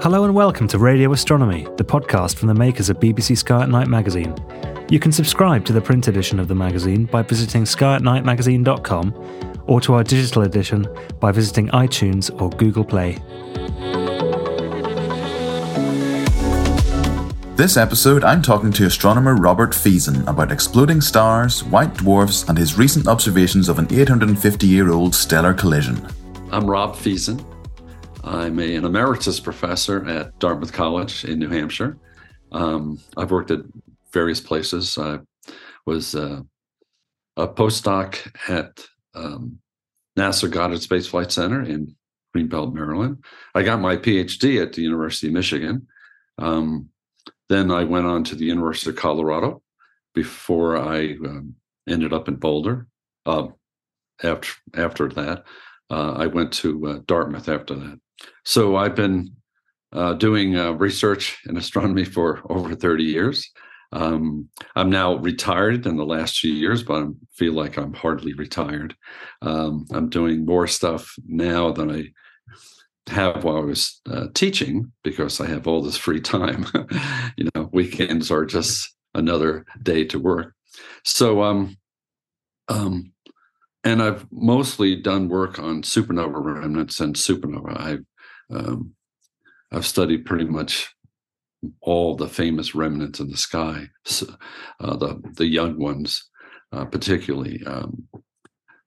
[0.00, 3.68] Hello and welcome to Radio Astronomy, the podcast from the makers of BBC Sky at
[3.68, 4.32] Night magazine.
[4.88, 9.94] You can subscribe to the print edition of the magazine by visiting skyatnightmagazine.com or to
[9.94, 10.86] our digital edition
[11.18, 13.18] by visiting iTunes or Google Play.
[17.56, 22.78] This episode, I'm talking to astronomer Robert Fesen about exploding stars, white dwarfs, and his
[22.78, 26.06] recent observations of an 850 year old stellar collision.
[26.52, 27.44] I'm Rob Fesen.
[28.28, 31.96] I'm a, an emeritus professor at Dartmouth College in New Hampshire.
[32.52, 33.60] Um, I've worked at
[34.12, 34.98] various places.
[34.98, 35.20] I
[35.86, 36.42] was uh,
[37.38, 38.18] a postdoc
[38.50, 39.58] at um,
[40.18, 41.96] NASA Goddard Space Flight Center in
[42.36, 43.24] Greenbelt, Maryland.
[43.54, 45.86] I got my PhD at the University of Michigan.
[46.36, 46.90] Um,
[47.48, 49.62] then I went on to the University of Colorado
[50.14, 51.54] before I um,
[51.88, 52.88] ended up in Boulder.
[53.24, 53.48] Uh,
[54.22, 55.44] after after that,
[55.88, 57.98] uh, I went to uh, Dartmouth after that.
[58.44, 59.32] So I've been
[59.92, 63.50] uh, doing uh, research in astronomy for over 30 years.
[63.92, 68.34] Um, I'm now retired in the last few years, but I feel like I'm hardly
[68.34, 68.94] retired.
[69.40, 72.08] Um, I'm doing more stuff now than I
[73.10, 76.66] have while I was uh, teaching because I have all this free time.
[77.36, 80.54] you know, weekends are just another day to work.
[81.04, 81.76] So, um,
[82.68, 83.12] um,
[83.84, 87.80] and I've mostly done work on supernova remnants and supernova.
[87.80, 88.04] I've
[88.50, 88.92] um,
[89.72, 90.94] I've studied pretty much
[91.80, 93.88] all the famous remnants in the sky,
[94.80, 96.28] uh, the the young ones,
[96.72, 98.08] uh, particularly um,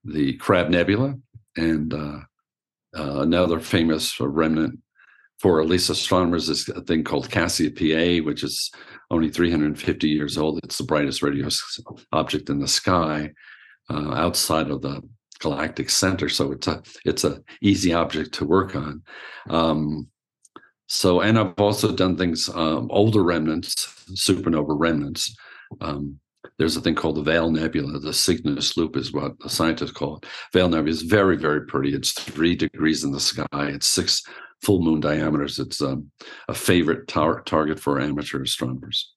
[0.03, 1.15] the Crab Nebula,
[1.57, 2.19] and uh,
[2.97, 4.79] uh another famous remnant
[5.41, 8.71] for at least astronomers is a thing called Cassiopeia, which is
[9.09, 10.59] only 350 years old.
[10.63, 11.49] It's the brightest radio
[12.11, 13.31] object in the sky
[13.89, 15.01] uh, outside of the
[15.41, 16.29] galactic center.
[16.29, 19.03] So it's a it's a easy object to work on.
[19.49, 20.07] Um,
[20.87, 25.35] so and I've also done things um, older remnants, supernova remnants.
[25.81, 26.19] Um,
[26.57, 27.99] there's a thing called the Veil Nebula.
[27.99, 30.25] The Cygnus Loop is what the scientists call it.
[30.53, 31.93] Veil Nebula is very, very pretty.
[31.93, 33.47] It's three degrees in the sky.
[33.53, 34.23] It's six
[34.61, 35.59] full moon diameters.
[35.59, 36.11] It's um,
[36.47, 39.13] a favorite tar- target for amateur astronomers.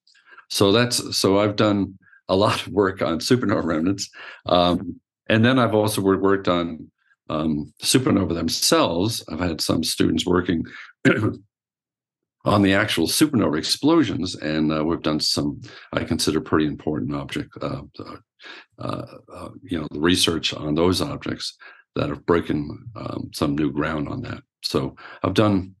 [0.49, 1.97] So that's so I've done
[2.27, 4.09] a lot of work on supernova remnants.
[4.45, 6.91] Um, and then I've also worked on
[7.29, 9.23] um, supernova themselves.
[9.29, 10.63] I've had some students working
[12.45, 15.61] on the actual supernova explosions, and uh, we've done some
[15.93, 17.81] I consider pretty important object, uh,
[18.79, 21.57] uh, uh you know, the research on those objects
[21.95, 24.41] that have broken um, some new ground on that.
[24.61, 25.75] So I've done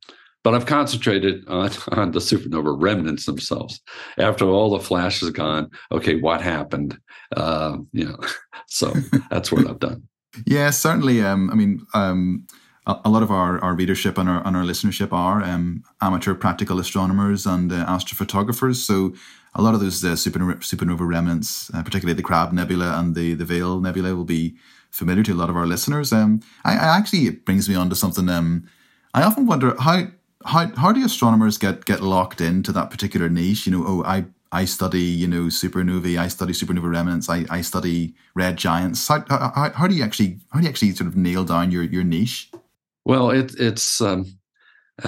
[0.45, 3.81] but I've concentrated on, on the supernova remnants themselves.
[4.19, 6.97] After all the flash is gone, okay, what happened?
[7.35, 8.17] Uh, you know,
[8.67, 8.93] so
[9.31, 10.07] that's what I've done.
[10.45, 11.21] Yeah, certainly.
[11.21, 12.45] Um, I mean, um,
[12.85, 16.33] a, a, lot of our, our readership and our, and our listenership are um, amateur
[16.33, 18.75] practical astronomers and uh, astrophotographers.
[18.85, 19.13] So
[19.53, 23.33] a lot of those uh, supernova, supernova remnants, uh, particularly the Crab Nebula and the
[23.33, 24.57] the Veil Nebula, will be
[24.91, 26.11] familiar to a lot of our listeners.
[26.11, 28.27] Um, I, I actually it brings me on to something.
[28.27, 28.67] Um,
[29.13, 30.07] I often wonder how
[30.45, 33.65] how how do astronomers get get locked into that particular niche?
[33.65, 37.61] You know, oh, I I study you know supernovae, I study supernova remnants, I, I
[37.61, 39.07] study red giants.
[39.07, 41.83] How, how, how do you actually how do you actually sort of nail down your
[41.83, 42.51] your niche?
[43.05, 44.25] Well, it, it's um,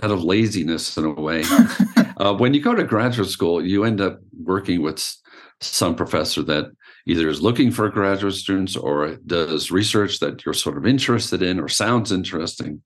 [0.03, 1.43] out of laziness in a way.
[2.17, 5.15] uh, when you go to graduate school, you end up working with
[5.61, 6.71] some professor that
[7.07, 11.59] either is looking for graduate students or does research that you're sort of interested in
[11.59, 12.81] or sounds interesting.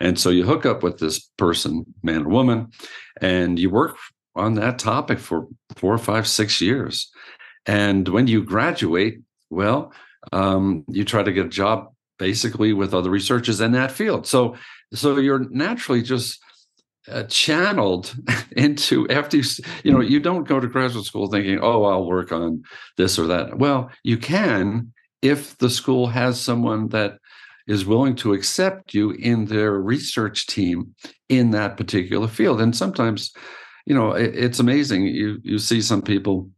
[0.00, 2.68] And so you hook up with this person, man or woman,
[3.20, 3.96] and you work
[4.36, 7.10] on that topic for four, five, six years.
[7.64, 9.92] And when you graduate, well,
[10.30, 11.88] um, you try to get a job
[12.18, 14.26] basically with other researchers in that field.
[14.26, 14.56] So,
[14.92, 16.38] so you're naturally just
[17.08, 18.14] uh, channeled
[18.56, 19.44] into after you
[19.82, 22.62] you know you don't go to graduate school thinking oh i'll work on
[22.96, 24.92] this or that well you can
[25.22, 27.18] if the school has someone that
[27.66, 30.94] is willing to accept you in their research team
[31.28, 33.32] in that particular field and sometimes
[33.86, 36.48] you know it, it's amazing you you see some people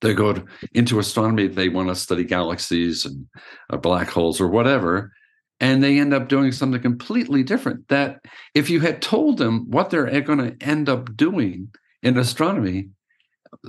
[0.00, 0.44] they go to,
[0.74, 3.26] into astronomy, they want to study galaxies and
[3.70, 5.12] uh, black holes or whatever.
[5.60, 7.88] And they end up doing something completely different.
[7.88, 8.20] That
[8.54, 11.68] if you had told them what they're going to end up doing
[12.02, 12.88] in astronomy,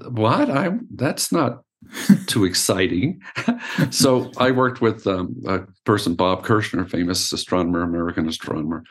[0.09, 1.63] what I that's not
[2.27, 3.19] too exciting.
[3.89, 8.83] so I worked with um, a person, Bob Kirshner, famous astronomer, American astronomer,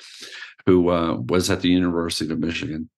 [0.66, 2.90] who uh, was at the University of Michigan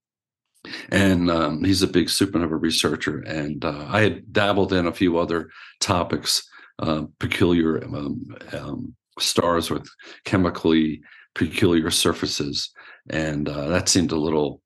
[0.91, 3.19] and um, he's a big supernova researcher.
[3.21, 5.51] And uh, I had dabbled in a few other
[5.81, 9.89] topics, uh, peculiar um, um, stars with
[10.25, 11.03] chemically
[11.35, 12.71] peculiar surfaces,
[13.11, 14.61] and uh, that seemed a little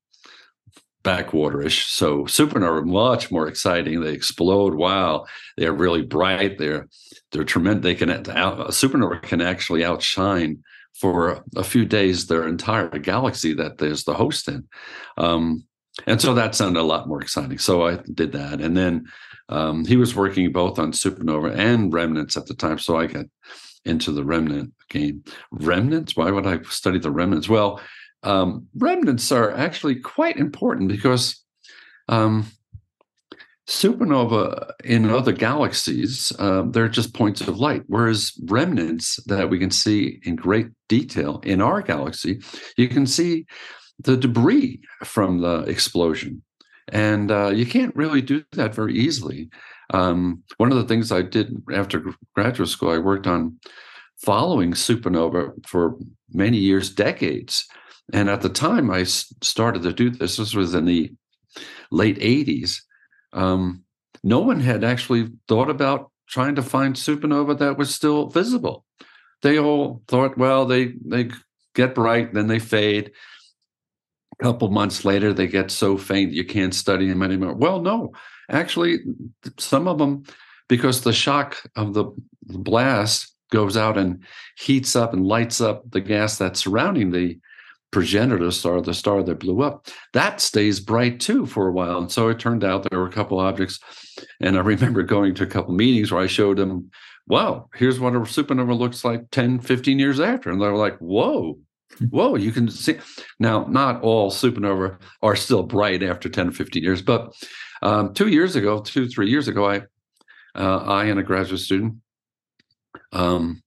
[1.03, 1.87] backwaterish.
[1.89, 4.01] So supernova much more exciting.
[4.01, 4.75] They explode.
[4.75, 6.57] Wow, they're really bright.
[6.57, 6.87] They're
[7.31, 7.83] they're tremendous.
[7.83, 10.63] They can a supernova can actually outshine
[10.99, 14.67] for a few days their entire galaxy that there's the host in.
[15.17, 15.63] Um,
[16.05, 17.57] and so that sounded a lot more exciting.
[17.57, 19.05] So I did that, and then
[19.49, 22.79] um, he was working both on supernova and remnants at the time.
[22.79, 23.25] So I got
[23.87, 25.23] into the remnant game.
[25.51, 26.15] Remnants?
[26.15, 27.49] Why would I study the remnants?
[27.49, 27.81] Well,
[28.23, 31.43] um, remnants are actually quite important because
[32.09, 32.47] um,
[33.67, 39.69] supernova in other galaxies uh, they're just points of light whereas remnants that we can
[39.69, 42.39] see in great detail in our galaxy
[42.77, 43.45] you can see
[43.99, 46.41] the debris from the explosion.
[46.89, 49.49] And uh, you can't really do that very easily.
[49.93, 52.03] Um, one of the things I did after
[52.35, 53.59] graduate school, I worked on
[54.17, 55.95] following supernova for
[56.33, 57.65] many years, decades.
[58.13, 61.11] And at the time I started to do this, this was in the
[61.91, 62.81] late 80s.
[63.33, 63.83] Um,
[64.23, 68.85] no one had actually thought about trying to find supernova that was still visible.
[69.41, 71.29] They all thought, well, they they
[71.75, 73.11] get bright, then they fade.
[74.41, 77.53] Couple months later, they get so faint you can't study them anymore.
[77.53, 78.11] Well, no,
[78.49, 78.99] actually,
[79.57, 80.23] some of them,
[80.67, 82.05] because the shock of the
[82.43, 84.23] blast goes out and
[84.57, 87.39] heats up and lights up the gas that's surrounding the
[87.91, 91.97] progenitor star, the star that blew up, that stays bright too for a while.
[91.97, 93.79] And so it turned out there were a couple objects.
[94.41, 96.91] And I remember going to a couple meetings where I showed them,
[97.27, 100.49] wow, here's what a supernova looks like 10, 15 years after.
[100.49, 101.57] And they were like, whoa,
[102.09, 102.99] Whoa, you can see
[103.39, 103.65] now.
[103.65, 107.33] Not all supernova are still bright after 10 or 15 years, but
[107.81, 109.81] um, two years ago, two three years ago, I,
[110.55, 111.95] uh, I and a graduate student,
[113.13, 113.61] um,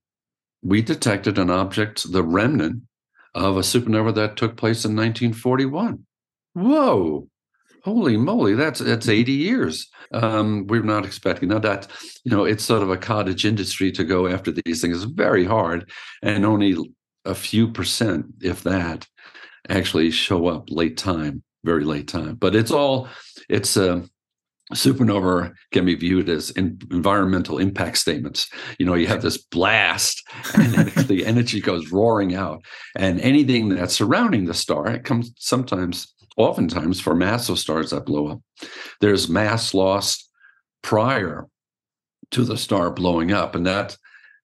[0.62, 2.82] we detected an object, the remnant
[3.34, 6.04] of a supernova that took place in 1941.
[6.54, 7.28] Whoa,
[7.84, 11.86] holy moly that's that's 80 years um, we're not expecting now that
[12.24, 15.44] you know it's sort of a cottage industry to go after these things it's very
[15.44, 15.90] hard
[16.22, 16.76] and only
[17.24, 19.06] a few percent, if that,
[19.68, 22.34] actually show up late time, very late time.
[22.34, 23.08] But it's all
[23.48, 24.04] it's a
[24.74, 28.48] supernova can be viewed as environmental impact statements.
[28.78, 30.22] You know, you have this blast,
[30.54, 32.64] and the energy goes roaring out,
[32.96, 38.28] and anything that's surrounding the star, it comes sometimes, oftentimes, for massive stars that blow
[38.28, 38.40] up.
[39.00, 40.28] There's mass lost
[40.82, 41.46] prior
[42.30, 43.96] to the star blowing up, and that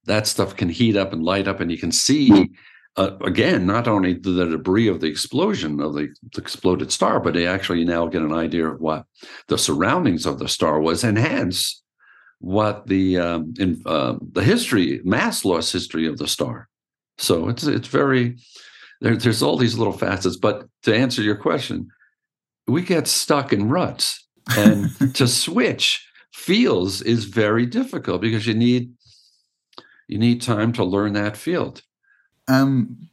[0.07, 2.51] that stuff can heat up and light up, and you can see
[2.97, 7.35] uh, again not only the debris of the explosion of the, the, exploded star, but
[7.35, 9.05] they actually now get an idea of what
[9.49, 11.83] the surroundings of the star was, and hence
[12.39, 16.69] what the um, in, uh, the history, mass loss history of the star.
[17.19, 18.37] So it's it's very
[19.01, 20.37] there, there's all these little facets.
[20.37, 21.89] But to answer your question,
[22.67, 28.91] we get stuck in ruts, and to switch fields is very difficult because you need
[30.09, 31.83] you need time to learn that field.
[32.49, 33.09] Um,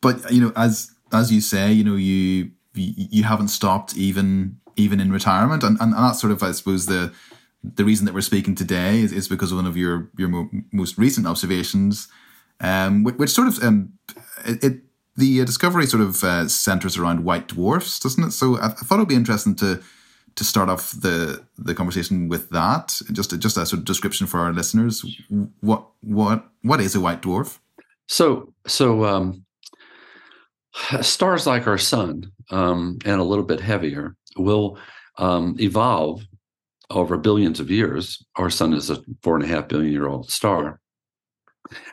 [0.00, 5.00] but you know, as as you say, you know, you you haven't stopped even even
[5.00, 7.12] in retirement, and and, and that's sort of, I suppose, the
[7.62, 10.50] the reason that we're speaking today is, is because of one of your your mo-
[10.72, 12.08] most recent observations,
[12.60, 13.92] um, which, which sort of um,
[14.44, 14.80] it, it
[15.16, 18.30] the uh, discovery sort of uh, centers around white dwarfs, doesn't it?
[18.32, 19.82] So I, I, thought it'd be interesting to
[20.36, 23.00] to start off the the conversation with that.
[23.12, 25.04] Just just a sort of description for our listeners.
[25.60, 27.58] What what what is a white dwarf?
[28.08, 29.44] So so um,
[31.00, 34.78] stars like our sun um, and a little bit heavier will
[35.18, 36.22] um, evolve
[36.90, 38.24] over billions of years.
[38.36, 40.80] Our sun is a four and a half billion year old star,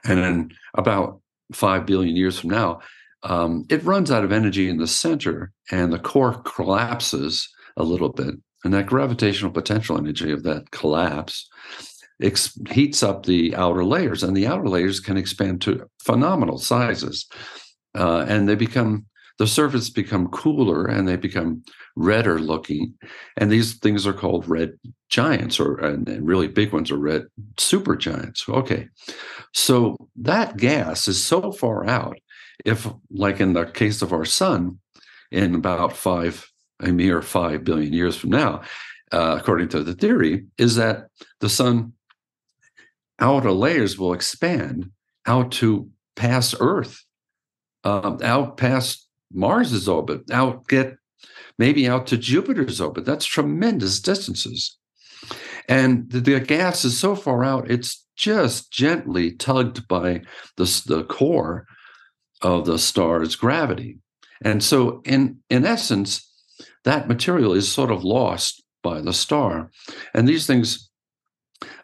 [0.04, 1.22] and in about
[1.54, 2.80] five billion years from now,
[3.24, 7.48] um, it runs out of energy in the center, and the core collapses
[7.78, 8.36] a little bit.
[8.64, 11.50] And that gravitational potential energy of that collapse
[12.22, 17.28] ex- heats up the outer layers, and the outer layers can expand to phenomenal sizes,
[17.96, 19.06] uh, and they become
[19.38, 21.64] the surface become cooler and they become
[21.96, 22.94] redder looking.
[23.38, 24.74] And these things are called red
[25.10, 27.26] giants, or and really big ones are red
[27.56, 28.48] supergiants.
[28.48, 28.88] Okay.
[29.54, 32.20] So that gas is so far out,
[32.66, 34.80] if like in the case of our sun,
[35.32, 36.51] in about five,
[36.82, 38.62] a mere five billion years from now,
[39.12, 41.08] uh, according to the theory, is that
[41.40, 41.94] the sun
[43.20, 44.90] outer layers will expand
[45.26, 47.04] out to past Earth,
[47.84, 50.96] um, out past Mars's orbit, out get
[51.58, 53.06] maybe out to Jupiter's orbit.
[53.06, 54.78] That's tremendous distances.
[55.70, 60.22] And the, the gas is so far out, it's just gently tugged by
[60.58, 61.66] the, the core
[62.42, 64.00] of the star's gravity.
[64.44, 66.31] And so, in, in essence,
[66.84, 69.72] that material is sort of lost by the star.
[70.14, 70.92] And these things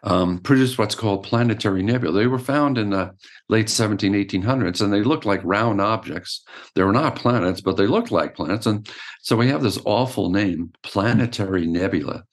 [0.02, 0.40] um,
[0.76, 2.18] what's called planetary nebula.
[2.18, 3.14] They were found in the
[3.48, 6.44] late 17, 1800s, and they looked like round objects.
[6.74, 8.66] They were not planets, but they looked like planets.
[8.66, 8.88] And
[9.22, 12.24] so we have this awful name, planetary nebula.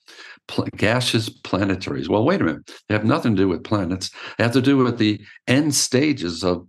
[0.48, 2.08] Pl- gaseous planetaries.
[2.08, 2.70] Well, wait a minute.
[2.88, 4.10] They have nothing to do with planets.
[4.38, 6.68] They have to do with the end stages of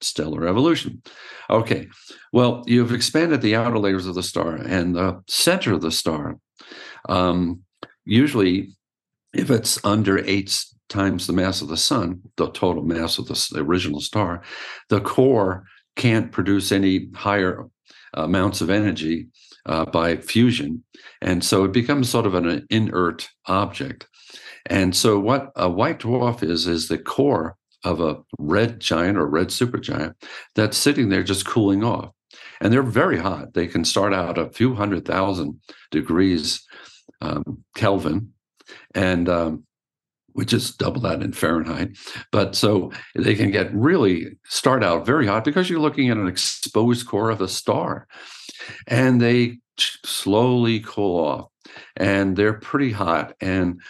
[0.00, 1.02] stellar evolution.
[1.48, 1.88] Okay.
[2.32, 6.38] Well, you've expanded the outer layers of the star and the center of the star.
[7.08, 7.62] Um,
[8.04, 8.72] usually
[9.32, 13.60] if it's under eight times the mass of the sun, the total mass of the
[13.60, 14.42] original star,
[14.88, 15.64] the core
[15.96, 17.66] can't produce any higher
[18.14, 19.28] amounts of energy
[19.66, 20.82] uh, by fusion.
[21.22, 24.06] And so it becomes sort of an inert object.
[24.66, 29.26] And so what a white dwarf is, is the core of a red giant or
[29.26, 30.14] red supergiant
[30.54, 32.10] that's sitting there just cooling off.
[32.60, 33.54] And they're very hot.
[33.54, 35.60] They can start out a few hundred thousand
[35.90, 36.64] degrees
[37.20, 38.32] um, Kelvin
[38.94, 39.64] and um,
[40.32, 41.96] which is double that in Fahrenheit.
[42.32, 46.28] But so they can get really start out very hot because you're looking at an
[46.28, 48.06] exposed core of a star,
[48.86, 51.48] and they slowly cool off,
[51.96, 53.34] and they're pretty hot.
[53.40, 53.80] And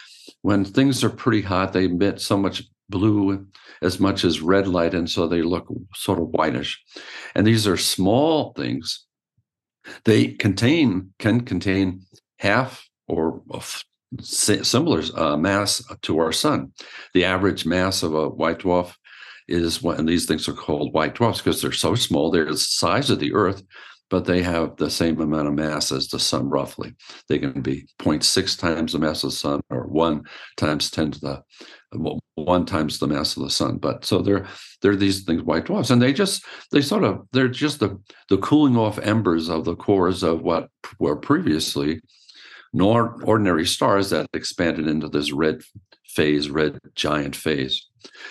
[0.41, 3.47] when things are pretty hot, they emit so much blue
[3.81, 6.81] as much as red light, and so they look sort of whitish.
[7.35, 9.05] And these are small things.
[10.05, 12.03] They contain can contain
[12.37, 13.41] half or
[14.19, 16.73] similar uh, mass to our sun.
[17.13, 18.93] The average mass of a white dwarf
[19.47, 22.31] is what, and these things are called white dwarfs because they're so small.
[22.31, 23.63] They're the size of the Earth,
[24.09, 26.93] but they have the same amount of mass as the sun, roughly.
[27.27, 30.23] They can be 0.6 times the mass of the sun or one
[30.57, 31.43] times 10 to the
[32.35, 33.77] one times the mass of the sun.
[33.77, 34.47] But so they're
[34.81, 38.37] they're these things white dwarfs, and they just they sort of they're just the the
[38.37, 40.69] cooling off embers of the cores of what
[40.99, 42.01] were previously
[42.73, 45.61] nor ordinary stars that expanded into this red
[46.07, 47.85] phase, red giant phase.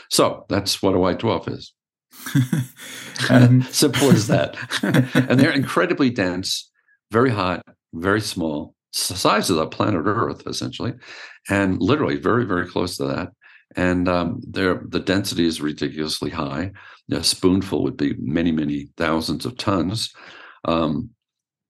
[0.09, 1.73] So that's what a white dwarf is.
[3.31, 4.57] um, Simple as that.
[4.83, 6.71] and they're incredibly dense,
[7.11, 7.63] very hot,
[7.93, 10.95] very small, size of the planet Earth, essentially,
[11.49, 13.29] and literally very, very close to that.
[13.77, 16.73] And um, the density is ridiculously high.
[17.13, 20.13] A spoonful would be many, many thousands of tons.
[20.65, 21.11] Um,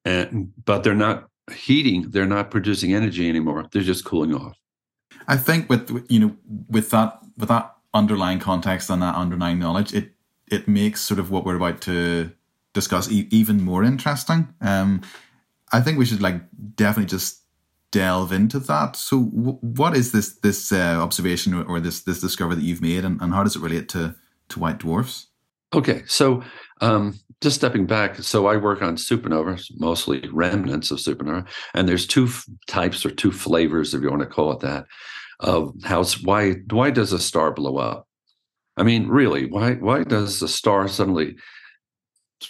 [0.04, 3.66] and but they're not heating, they're not producing energy anymore.
[3.70, 4.56] They're just cooling off.
[5.28, 6.36] I think with you know
[6.68, 10.12] with that with that underlying context and that underlying knowledge, it
[10.50, 12.30] it makes sort of what we're about to
[12.72, 14.48] discuss e- even more interesting.
[14.60, 15.02] Um,
[15.72, 16.40] I think we should like
[16.74, 17.39] definitely just
[17.92, 18.96] delve into that.
[18.96, 23.04] So, w- what is this this uh, observation or, this this discovery that you've made,
[23.04, 24.14] and, and how does it relate to
[24.50, 25.28] to white dwarfs?
[25.72, 26.42] Okay, so
[26.80, 32.06] um, just stepping back, so I work on supernovas, mostly remnants of supernova, and there's
[32.06, 34.86] two f- types or two flavors, if you want to call it that,
[35.38, 38.08] of how why why does a star blow up?
[38.76, 41.36] I mean, really, why why does a star suddenly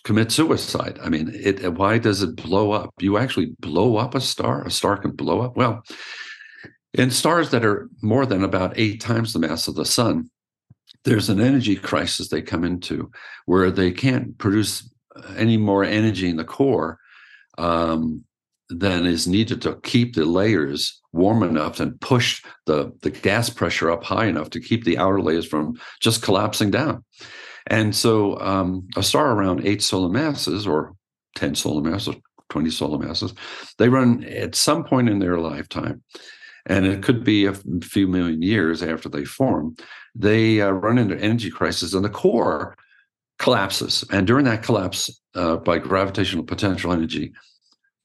[0.04, 0.98] commit suicide?
[1.02, 2.94] I mean, it why does it blow up?
[3.00, 4.64] You actually blow up a star.
[4.64, 5.56] A star can blow up.
[5.56, 5.82] Well,
[6.94, 10.30] in stars that are more than about eight times the mass of the sun,
[11.04, 13.10] there's an energy crisis they come into
[13.46, 14.88] where they can't produce
[15.36, 16.98] any more energy in the core
[17.58, 18.24] um,
[18.68, 23.90] than is needed to keep the layers warm enough and push the, the gas pressure
[23.90, 27.04] up high enough to keep the outer layers from just collapsing down.
[27.70, 30.94] And so um, a star around eight solar masses or
[31.36, 32.16] 10 solar masses,
[32.50, 33.32] 20 solar masses,
[33.78, 36.02] they run at some point in their lifetime
[36.66, 39.76] and it could be a few million years after they form,
[40.14, 42.76] they uh, run into energy crisis and the core
[43.38, 44.04] collapses.
[44.10, 47.32] And during that collapse, uh, by gravitational potential energy,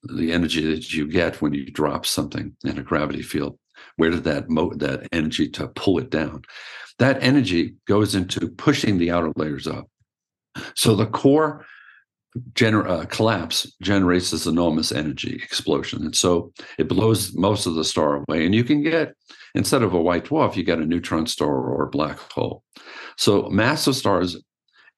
[0.03, 3.57] the energy that you get when you drop something in a gravity field,
[3.97, 6.43] where did that mo- that energy to pull it down?
[6.99, 9.87] That energy goes into pushing the outer layers up.
[10.75, 11.65] So the core
[12.53, 16.03] gener- uh, collapse generates this enormous energy explosion.
[16.03, 18.45] And so it blows most of the star away.
[18.45, 19.13] And you can get,
[19.53, 22.63] instead of a white dwarf, you get a neutron star or a black hole.
[23.17, 24.37] So massive stars,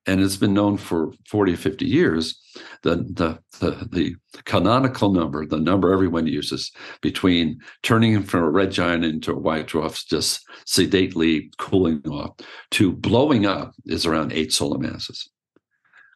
[0.08, 2.42] and it's been known for 40 or 50 years,
[2.84, 6.72] the, the, the, the canonical number, the number everyone uses
[7.02, 12.36] between turning from a red giant into a white dwarf, just sedately cooling off,
[12.72, 15.30] to blowing up is around eight solar masses.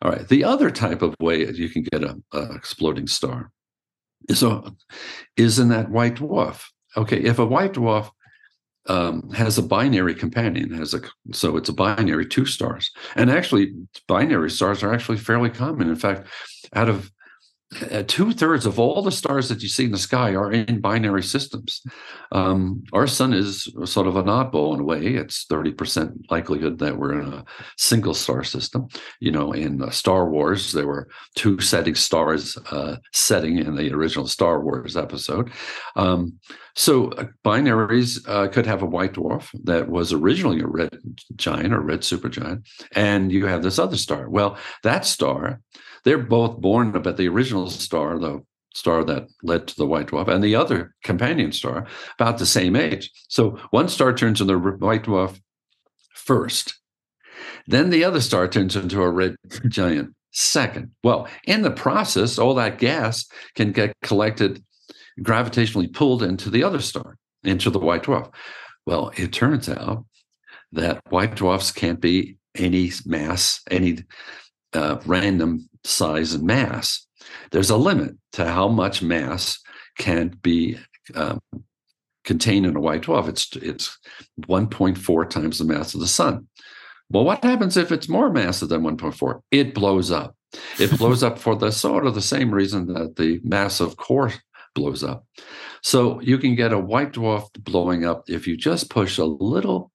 [0.02, 0.28] All right.
[0.28, 3.52] The other type of way you can get a, a exploding star
[4.30, 4.74] is a,
[5.36, 6.64] is in that white dwarf.
[6.98, 8.10] Okay, if a white dwarf
[8.88, 11.02] um, has a binary companion, has a
[11.34, 13.74] so it's a binary two stars, and actually
[14.08, 15.90] binary stars are actually fairly common.
[15.90, 16.28] In fact,
[16.74, 17.12] out of
[17.90, 20.82] uh, two thirds of all the stars that you see in the sky are in
[20.82, 21.82] binary systems.
[22.34, 25.02] Um, our sun is sort of an oddball in a way.
[25.16, 27.46] It's 30% likelihood that we're in a
[27.78, 28.88] single star system.
[29.22, 33.94] You know, in uh, Star Wars, there were two setting stars uh, setting in the
[33.94, 35.50] original Star Wars episode.
[35.96, 36.40] Um,
[36.76, 40.98] so uh, binaries uh, could have a white dwarf that was originally a red
[41.36, 44.30] giant or red supergiant, and you have this other star.
[44.30, 45.62] Well, that star
[46.04, 48.44] they're both born, about the original star, the
[48.74, 51.86] star that led to the white dwarf, and the other companion star,
[52.18, 53.12] about the same age.
[53.28, 55.40] So one star turns into a white dwarf
[56.16, 56.80] first.
[57.68, 59.36] Then the other star turns into a red
[59.68, 60.92] giant second.
[61.04, 64.64] Well, in the process, all that gas can get collected,
[65.20, 68.34] gravitationally pulled into the other star, into the white dwarf.
[68.86, 70.06] Well, it turns out
[70.72, 74.00] that white dwarfs can't be any mass, any
[74.74, 77.06] uh, random size and mass.
[77.52, 79.60] There's a limit to how much mass
[79.98, 80.78] can be
[81.16, 81.42] um,
[82.24, 83.28] contained in a white dwarf.
[83.28, 83.98] It's it's
[84.42, 86.48] 1.4 times the mass of the sun.
[87.10, 89.42] Well, what happens if it's more massive than 1.4?
[89.52, 90.36] It blows up.
[90.80, 94.32] It blows up for the sort of the same reason that the massive core
[94.74, 95.26] blows up.
[95.82, 99.92] So you can get a white dwarf blowing up if you just push a little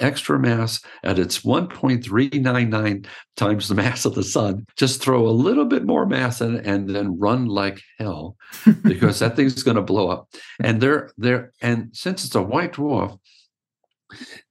[0.00, 4.66] extra mass at its 1.399 times the mass of the sun.
[4.76, 8.36] Just throw a little bit more mass in it and then run like hell
[8.82, 10.28] because that thing's going to blow up.
[10.60, 11.52] And they're there.
[11.60, 13.18] And since it's a white dwarf,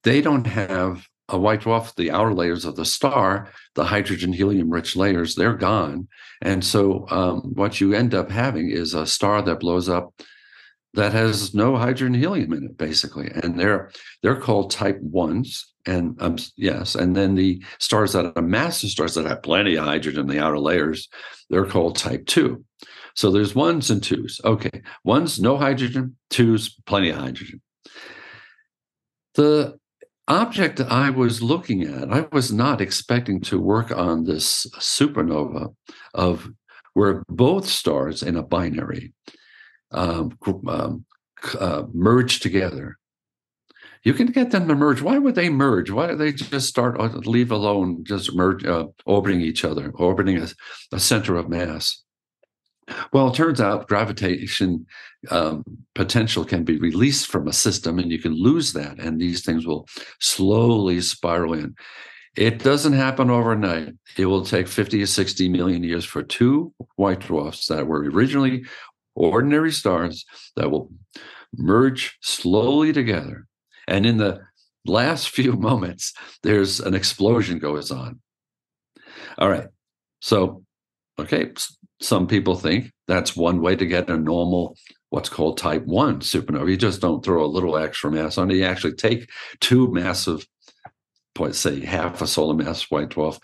[0.04, 4.70] they don't have a white dwarf, the outer layers of the star, the hydrogen helium
[4.70, 6.08] rich layers, they're gone.
[6.42, 10.14] And so um, what you end up having is a star that blows up
[10.94, 13.30] that has no hydrogen helium in it basically.
[13.44, 18.42] And they're they're called type ones and um, yes and then the stars that are
[18.42, 21.10] massive stars that have plenty of hydrogen in the outer layers
[21.50, 22.64] they're called type two.
[23.16, 24.40] So there's ones and twos.
[24.46, 27.62] Okay ones no hydrogen twos plenty of hydrogen.
[29.36, 29.78] The
[30.28, 35.76] object i was looking at i was not expecting to work on this supernova
[36.14, 36.50] of
[36.94, 39.12] where both stars in a binary
[39.94, 41.06] um, um,
[41.60, 42.98] uh, merge together.
[44.04, 45.02] You can get them to merge.
[45.02, 45.90] Why would they merge?
[45.90, 50.38] Why do they just start uh, leave alone, just merge, uh, orbiting each other, orbiting
[50.38, 50.48] a,
[50.92, 52.04] a, center of mass?
[53.14, 54.86] Well, it turns out gravitation
[55.32, 55.64] um,
[55.96, 59.66] potential can be released from a system, and you can lose that, and these things
[59.66, 59.88] will
[60.20, 61.76] slowly spiral in.
[62.36, 63.94] It doesn't happen overnight.
[64.18, 68.66] It will take 50 or 60 million years for two white dwarfs that were originally
[69.16, 70.90] ordinary stars that will
[71.56, 73.48] merge slowly together.
[73.88, 74.42] And in the
[74.86, 78.20] last few moments, there's an explosion goes on.
[79.38, 79.68] All right.
[80.22, 80.64] So,
[81.20, 81.52] okay,
[82.00, 84.78] some people think that's one way to get a normal,
[85.10, 86.70] what's called type one supernova.
[86.70, 88.56] You just don't throw a little extra mass on it.
[88.56, 90.48] You actually take two massive,
[91.36, 93.40] points, say half a solar mass white dwarf,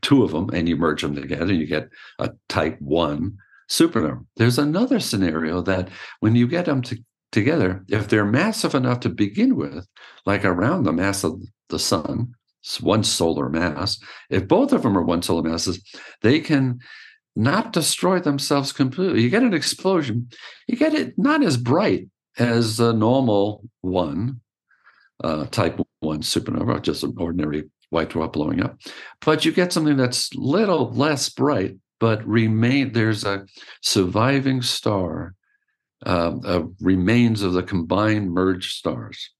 [0.00, 3.38] two of them, and you merge them together, and you get a type one
[3.68, 4.24] supernova.
[4.36, 5.88] There's another scenario that
[6.20, 6.98] when you get them to,
[7.32, 9.86] together, if they're massive enough to begin with,
[10.26, 12.34] like around the mass of the sun,
[12.80, 13.98] one solar mass,
[14.30, 15.82] if both of them are one solar masses,
[16.22, 16.80] they can
[17.36, 19.22] not destroy themselves completely.
[19.22, 20.28] You get an explosion,
[20.66, 24.40] you get it not as bright as a normal one,
[25.22, 28.78] uh, type one supernova, just an ordinary white dwarf blowing up,
[29.20, 33.46] but you get something that's little less bright but remain there's a
[33.82, 35.34] surviving star
[36.02, 39.30] of remains of the combined merged stars.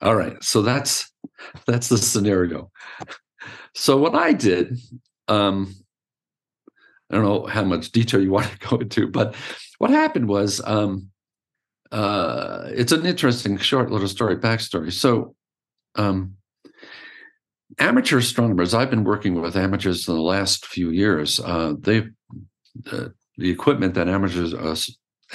[0.00, 1.10] All right so that's
[1.66, 2.70] that's the scenario.
[3.74, 4.78] So what i did
[5.28, 5.74] um
[7.10, 9.34] i don't know how much detail you want to go into but
[9.78, 11.10] what happened was um
[11.92, 14.92] uh it's an interesting short little story backstory.
[14.92, 15.34] So
[15.96, 16.36] um
[17.78, 21.40] amateur astronomers, I've been working with amateurs in the last few years.
[21.40, 22.10] Uh, they've
[22.90, 24.76] uh, the equipment that amateurs uh,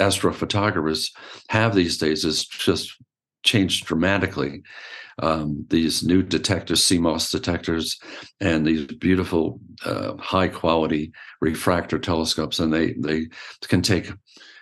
[0.02, 1.10] astrophotographers
[1.48, 2.96] have these days is just
[3.42, 4.62] changed dramatically.
[5.18, 7.98] Um, these new detectors, CMOS detectors,
[8.40, 11.12] and these beautiful, uh, high quality
[11.42, 13.28] refractor telescopes, and they they
[13.68, 14.10] can take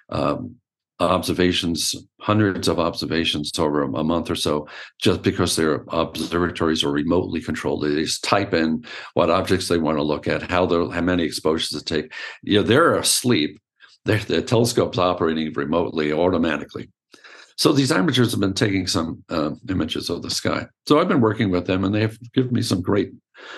[0.09, 0.57] um,
[1.01, 4.69] observations, hundreds of observations over a, month or so,
[5.01, 7.83] just because their observatories are remotely controlled.
[7.83, 8.85] They just type in
[9.15, 12.13] what objects they want to look at, how how many exposures to take.
[12.43, 13.59] You know, they're asleep.
[14.05, 16.89] The telescope's operating remotely, automatically.
[17.57, 20.67] So these amateurs have been taking some uh, images of the sky.
[20.87, 23.11] So I've been working with them, and they have given me some great,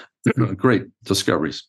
[0.57, 1.67] great discoveries.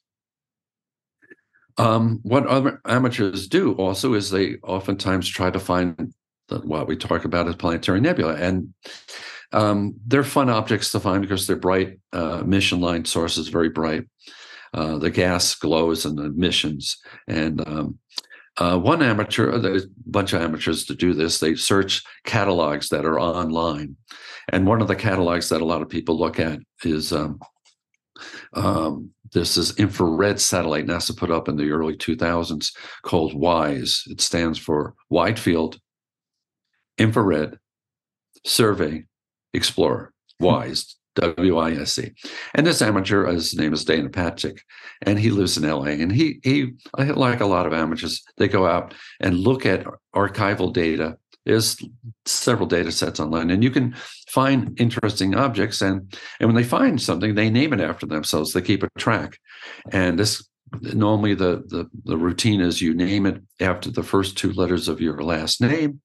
[1.82, 6.14] Um, what other amateurs do also is they oftentimes try to find
[6.48, 8.72] the, what we talk about as planetary nebula, and
[9.52, 12.00] um, they're fun objects to find because they're bright.
[12.14, 14.04] Uh, mission line source is very bright.
[14.76, 17.98] Uh, the gas glows and the emissions, and um,
[18.58, 21.40] uh, one amateur, there's a bunch of amateurs to do this.
[21.40, 23.98] They search catalogs that are online,
[24.50, 27.40] and one of the catalogs that a lot of people look at is um,
[28.54, 34.04] um, this is infrared satellite NASA put up in the early 2000s called WISE.
[34.10, 35.80] It stands for Wide Field
[36.98, 37.58] Infrared
[38.46, 39.06] Survey
[39.54, 40.14] Explorer.
[40.42, 42.12] WISE, W I S E.
[42.56, 44.60] And this amateur, his name is Dana Patchick,
[45.04, 45.86] and he lives in LA.
[45.86, 50.74] And he he like a lot of amateurs, they go out and look at archival
[50.74, 51.78] data there's
[52.26, 53.96] several data sets online, and you can
[54.28, 55.82] find interesting objects.
[55.82, 58.54] And and when they find something, they name it after themselves.
[58.54, 59.38] They keep a track,
[59.92, 60.48] and this
[60.82, 65.02] normally the the the routine is you name it after the first two letters of
[65.02, 66.02] your last name.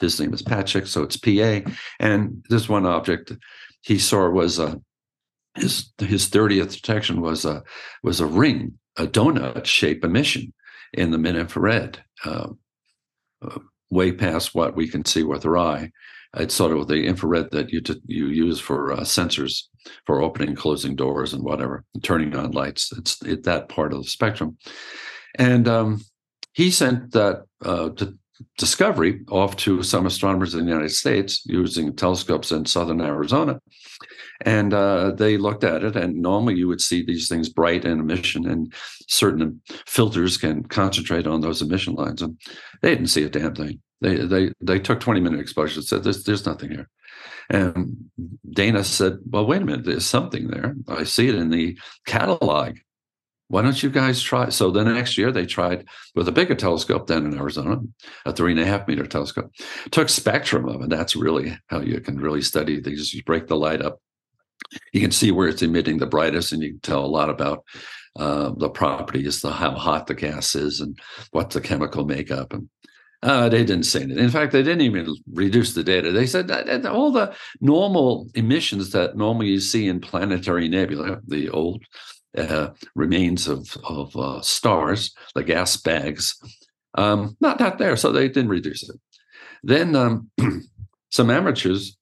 [0.00, 1.70] His name is Patchick, so it's PA.
[1.98, 3.32] And this one object
[3.82, 4.80] he saw was a
[5.56, 7.62] his his 30th detection was a
[8.02, 10.52] was a ring, a donut shape emission
[10.92, 12.02] in the mid infrared.
[12.24, 12.48] Uh,
[13.42, 13.58] uh,
[13.90, 15.90] way past what we can see with our eye.
[16.36, 19.64] It's sort of the infrared that you t- you use for uh, sensors
[20.06, 22.92] for opening and closing doors and whatever, and turning on lights.
[22.96, 24.56] It's it, that part of the spectrum.
[25.38, 26.04] And um,
[26.52, 27.90] he sent that uh,
[28.58, 33.60] discovery off to some astronomers in the United States using telescopes in southern Arizona.
[34.42, 38.00] And uh, they looked at it, and normally you would see these things bright in
[38.00, 38.72] emission, and
[39.06, 42.22] certain filters can concentrate on those emission lines.
[42.22, 42.40] And
[42.80, 43.80] they didn't see a damn thing.
[44.00, 46.88] They they they took 20 minute exposure said, there's, there's nothing here.
[47.50, 48.10] And
[48.50, 50.74] Dana said, Well, wait a minute, there's something there.
[50.88, 52.76] I see it in the catalog
[53.50, 54.48] why don't you guys try?
[54.48, 57.80] So the next year they tried with a bigger telescope down in Arizona,
[58.24, 59.50] a three and a half meter telescope.
[59.90, 60.88] Took spectrum of it.
[60.88, 63.12] That's really how you can really study these.
[63.12, 64.00] You break the light up.
[64.92, 67.64] You can see where it's emitting the brightest, and you can tell a lot about
[68.16, 70.98] uh, the properties, the how hot the gas is, and
[71.30, 72.52] what's the chemical makeup.
[72.52, 72.68] And
[73.22, 74.24] uh, they didn't say anything.
[74.24, 76.10] In fact, they didn't even reduce the data.
[76.10, 81.50] They said that all the normal emissions that normally you see in planetary nebula, the
[81.50, 81.84] old
[82.36, 86.38] uh, remains of of uh, stars, the gas bags,
[86.94, 88.96] um, not not there, so they didn't reduce it.
[89.62, 90.30] Then um,
[91.10, 91.98] some amateurs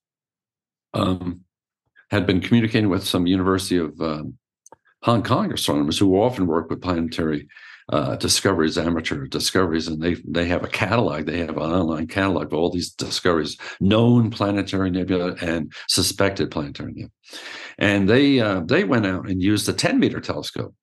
[0.95, 1.45] um,
[2.11, 4.39] had been communicating with some University of um,
[5.03, 7.49] Hong Kong astronomers who often work with planetary
[7.91, 11.25] uh, discoveries, amateur discoveries, and they they have a catalog.
[11.25, 16.93] They have an online catalog of all these discoveries, known planetary nebula and suspected planetary
[16.93, 17.11] nebula.
[17.79, 20.75] And they uh, they went out and used a 10 meter telescope.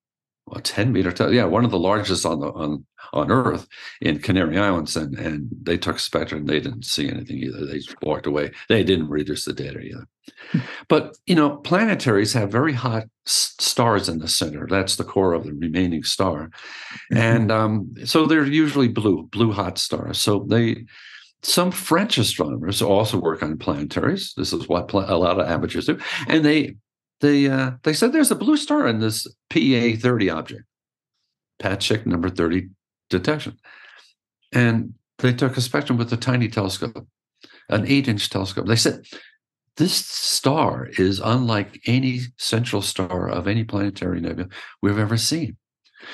[0.53, 3.67] A 10 meter, te- yeah, one of the largest on the on on Earth
[3.99, 6.45] in Canary Islands, and and they took spectrum.
[6.45, 7.65] They didn't see anything either.
[7.65, 8.51] They walked away.
[8.69, 10.08] They didn't reduce the data either.
[10.51, 10.60] Hmm.
[10.88, 14.67] but you know, planetaries have very hot s- stars in the center.
[14.69, 17.17] That's the core of the remaining star, mm-hmm.
[17.17, 20.19] and um, so they're usually blue, blue hot stars.
[20.19, 20.86] So they
[21.41, 24.34] some French astronomers also work on planetaries.
[24.36, 26.75] This is what a lot of amateurs do, and they
[27.21, 30.63] they uh, they said there's a blue star in this PA 30 object,
[31.62, 32.69] Patchick number 30
[33.10, 33.58] detection,
[34.51, 37.08] and they took a spectrum with a tiny telescope,
[37.69, 38.67] an eight inch telescope.
[38.67, 39.06] They said
[39.78, 44.49] this star is unlike any central star of any planetary nebula
[44.82, 45.58] we've ever seen.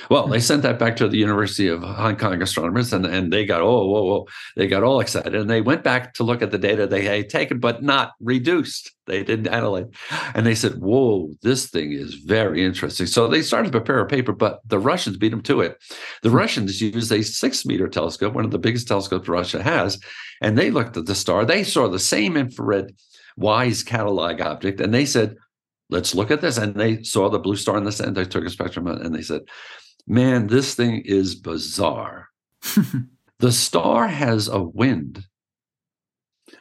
[0.09, 3.45] Well, they sent that back to the University of Hong Kong astronomers, and, and they
[3.45, 6.51] got oh whoa whoa they got all excited, and they went back to look at
[6.51, 8.91] the data they had taken, but not reduced.
[9.07, 9.87] They didn't analyze,
[10.33, 14.07] and they said, "Whoa, this thing is very interesting." So they started to prepare a
[14.07, 15.77] paper, but the Russians beat them to it.
[16.21, 16.37] The hmm.
[16.37, 19.99] Russians used a six-meter telescope, one of the biggest telescopes Russia has,
[20.41, 21.45] and they looked at the star.
[21.45, 22.93] They saw the same infrared
[23.37, 25.35] WISE catalog object, and they said,
[25.91, 26.57] let's look at this.
[26.57, 28.23] And they saw the blue star in the center.
[28.23, 29.41] They took a spectrum uh, and they said,
[30.07, 32.29] man, this thing is bizarre.
[33.39, 35.25] the star has a wind.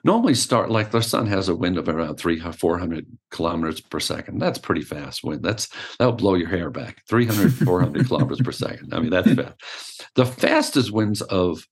[0.05, 3.81] Normally, star like the sun has a wind of around three, uh, four hundred kilometers
[3.81, 4.39] per second.
[4.39, 5.43] That's pretty fast wind.
[5.43, 7.03] That's that'll blow your hair back.
[7.09, 8.95] 300, 400 kilometers per second.
[8.95, 10.09] I mean, that's fast.
[10.15, 11.67] The fastest winds of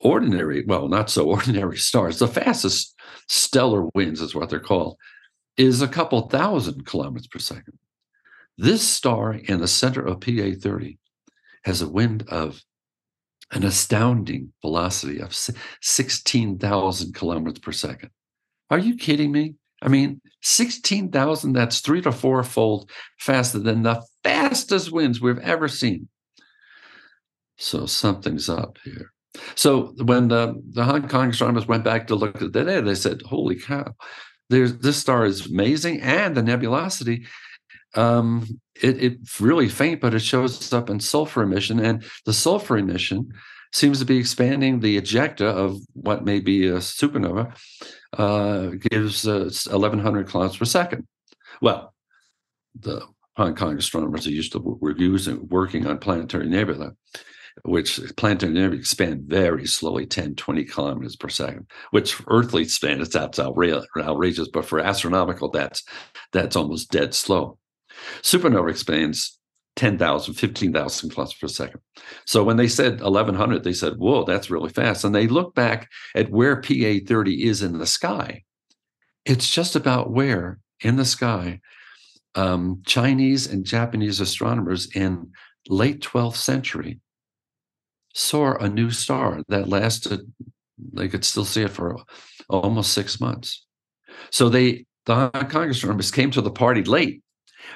[0.00, 2.94] ordinary, well, not so ordinary stars, the fastest
[3.28, 4.96] stellar winds is what they're called,
[5.56, 7.78] is a couple thousand kilometers per second.
[8.58, 10.98] This star in the center of PA 30
[11.64, 12.62] has a wind of
[13.52, 15.34] an astounding velocity of
[15.82, 18.10] 16,000 kilometers per second.
[18.70, 19.54] Are you kidding me?
[19.82, 25.68] I mean, 16,000, that's three to four fold faster than the fastest winds we've ever
[25.68, 26.08] seen.
[27.58, 29.12] So something's up here.
[29.54, 32.94] So when the, the Hong Kong astronomers went back to look at the data, they
[32.94, 33.94] said, holy cow,
[34.52, 36.00] there's, this star is amazing.
[36.00, 37.26] And the nebulosity,
[37.94, 38.46] um,
[38.80, 41.80] it, it's really faint, but it shows up in sulfur emission.
[41.80, 43.32] And the sulfur emission
[43.72, 47.56] seems to be expanding the ejecta of what may be a supernova,
[48.18, 51.06] uh, gives uh, 1100 kilometers per second.
[51.62, 51.94] Well,
[52.78, 56.92] the Hong Kong astronomers are used to were using working on planetary nebula
[57.64, 63.10] which planetary nebulae expand very slowly 10 20 kilometers per second which earthly span it's
[63.10, 65.84] that's outrageous but for astronomical that's
[66.32, 67.58] that's almost dead slow.
[68.22, 69.38] Supernova expands
[69.76, 71.80] 10,000 15,000 kilometers per second.
[72.26, 75.04] So when they said 1100 they said whoa that's really fast.
[75.04, 78.42] And they look back at where pa 30 is in the sky.
[79.24, 81.60] It's just about where in the sky
[82.34, 85.30] um, chinese and japanese astronomers in
[85.68, 86.98] late 12th century
[88.14, 90.20] saw a new star that lasted,
[90.92, 91.96] they could still see it for
[92.48, 93.64] almost six months.
[94.30, 97.22] So they, the Hong Kong astronomers came to the party late,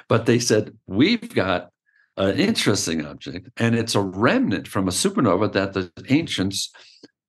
[0.07, 1.69] but they said, We've got
[2.17, 6.71] an interesting object, and it's a remnant from a supernova that the ancients,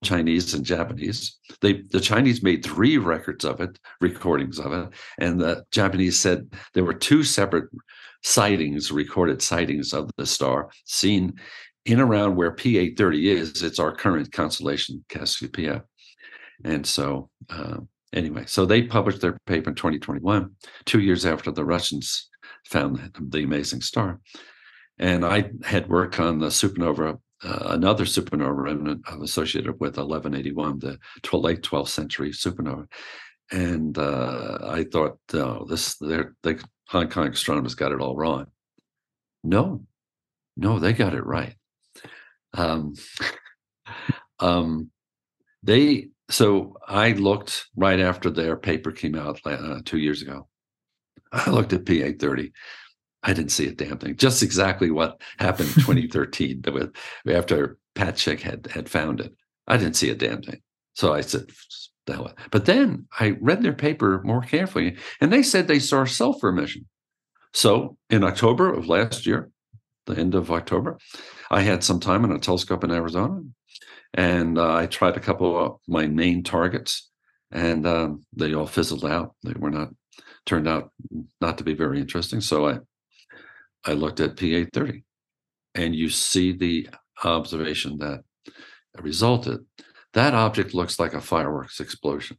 [0.04, 5.40] Chinese and Japanese, they the Chinese made three records of it, recordings of it, and
[5.40, 7.68] the Japanese said there were two separate
[8.22, 11.34] sightings, recorded sightings of the star seen
[11.88, 15.84] in around where PA 30 is, it's our current constellation, Cassiopeia.
[16.62, 17.78] And so, uh,
[18.12, 20.50] anyway, so they published their paper in 2021,
[20.84, 22.28] two years after the Russians
[22.66, 24.20] found the amazing star.
[24.98, 30.98] And I had work on the supernova, uh, another supernova remnant associated with 1181, the
[31.22, 32.86] 12, late 12th century supernova.
[33.50, 38.46] And uh, I thought, oh, this, they're, the Hong Kong astronomers got it all wrong.
[39.42, 39.86] No,
[40.56, 41.54] no, they got it right.
[42.54, 42.94] Um,
[44.40, 44.90] um,
[45.62, 50.46] they so I looked right after their paper came out uh, two years ago.
[51.32, 52.52] I looked at PA 30.
[53.22, 54.16] I didn't see a damn thing.
[54.16, 56.94] Just exactly what happened in 2013 with,
[57.26, 59.34] after Patchick had had found it.
[59.66, 60.60] I didn't see a damn thing.
[60.94, 61.50] So I said,
[62.50, 66.86] but then I read their paper more carefully, and they said they saw sulfur emission.
[67.52, 69.50] So in October of last year,
[70.06, 70.98] the end of October,
[71.50, 73.42] I had some time in a telescope in Arizona,
[74.14, 77.10] and uh, I tried a couple of my main targets,
[77.50, 79.34] and um, they all fizzled out.
[79.42, 79.88] They were not
[80.46, 80.90] turned out
[81.40, 82.40] not to be very interesting.
[82.40, 82.78] So I
[83.84, 85.04] I looked at PA 30,
[85.74, 86.88] and you see the
[87.24, 88.22] observation that
[89.00, 89.60] resulted.
[90.14, 92.38] That object looks like a fireworks explosion.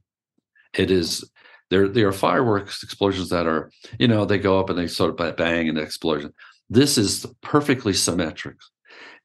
[0.74, 1.30] It is
[1.69, 1.88] there.
[1.88, 5.38] There are fireworks explosions that are, you know, they go up and they sort of
[5.38, 6.34] bang an explosion.
[6.69, 8.58] This is perfectly symmetric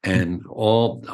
[0.03, 1.05] and all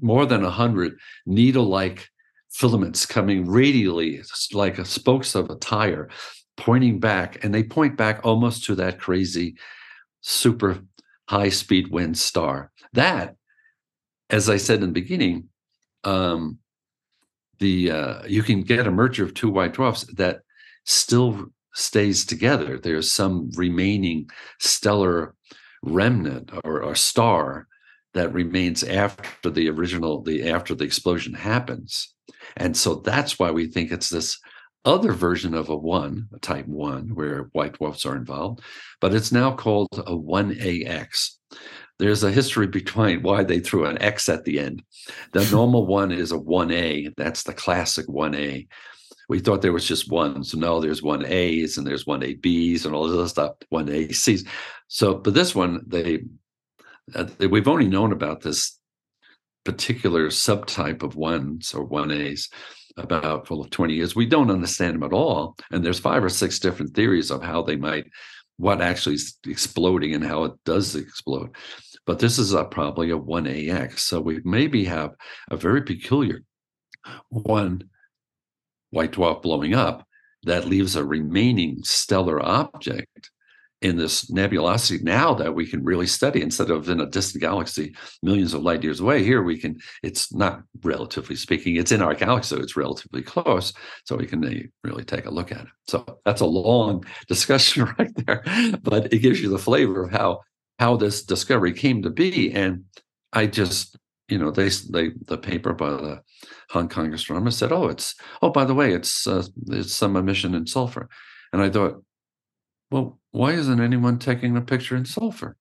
[0.00, 2.08] more than a hundred needle-like
[2.50, 6.08] filaments coming radially like a spokes of a tire
[6.56, 9.56] pointing back and they point back almost to that crazy
[10.22, 10.78] super
[11.28, 12.70] high speed wind star.
[12.92, 13.36] That
[14.30, 15.48] as i said in the beginning
[16.04, 16.58] um,
[17.58, 20.40] the uh, you can get a merger of two white dwarfs that
[20.84, 22.78] still stays together.
[22.78, 25.34] There's some remaining stellar
[25.82, 27.68] remnant or, or star
[28.16, 32.14] that remains after the original the after the explosion happens.
[32.56, 34.38] And so that's why we think it's this
[34.84, 38.60] other version of a one a type one where white dwarfs are involved
[39.00, 41.32] but it's now called a 1ax
[41.98, 44.82] there's a history between why they threw an x at the end.
[45.32, 48.66] The normal one is a 1a that's the classic 1a
[49.28, 52.34] we thought there was just one so no there's one a's and there's one a
[52.34, 54.44] b's and all this other stuff one a c's.
[54.88, 56.20] So but this one they
[57.14, 58.78] uh, we've only known about this
[59.64, 62.48] particular subtype of ones or one A's
[62.96, 64.16] about for 20 years.
[64.16, 65.56] We don't understand them at all.
[65.70, 68.06] And there's five or six different theories of how they might,
[68.56, 71.54] what actually is exploding and how it does explode.
[72.06, 73.98] But this is a, probably a 1AX.
[73.98, 75.14] So we maybe have
[75.50, 76.42] a very peculiar
[77.28, 77.90] one
[78.90, 80.06] white dwarf blowing up
[80.44, 83.30] that leaves a remaining stellar object
[83.86, 87.94] in this nebulosity now that we can really study instead of in a distant galaxy
[88.20, 92.14] millions of light years away here we can it's not relatively speaking it's in our
[92.14, 93.72] galaxy so it's relatively close
[94.04, 94.40] so we can
[94.82, 95.68] really take a look at it.
[95.86, 98.42] So that's a long discussion right there
[98.82, 100.40] but it gives you the flavor of how
[100.80, 102.84] how this discovery came to be and
[103.32, 103.96] i just
[104.28, 106.20] you know they they the paper by the
[106.70, 110.56] hong kong astronomer said oh it's oh by the way it's uh, it's some emission
[110.56, 111.08] in sulfur
[111.52, 112.02] and i thought
[112.90, 115.56] well, why isn't anyone taking a picture in sulfur?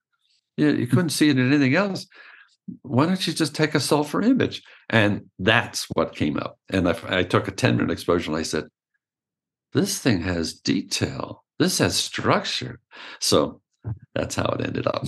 [0.58, 2.08] Yeah, you couldn't see it in anything else.
[2.82, 4.64] Why don't you just take a sulfur image?
[4.90, 6.58] And that's what came up.
[6.70, 8.66] And I, I took a 10 minute exposure and I said,
[9.74, 11.44] this thing has detail.
[11.60, 12.80] This has structure.
[13.20, 13.62] So
[14.14, 15.06] that's how it ended up.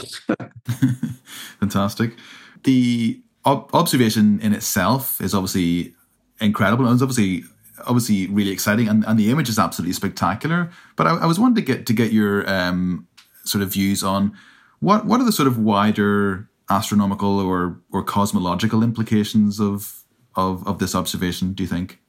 [1.60, 2.18] Fantastic.
[2.64, 5.96] The ob- observation in itself is obviously
[6.42, 6.86] incredible.
[6.86, 7.44] And it's obviously
[7.86, 10.70] obviously really exciting, and, and the image is absolutely spectacular.
[10.96, 13.08] But I, I was wanting to get to get your um,
[13.44, 14.34] sort of views on
[14.80, 20.04] what what are the sort of wider astronomical or or cosmological implications of
[20.36, 21.54] of of this observation?
[21.54, 22.00] Do you think?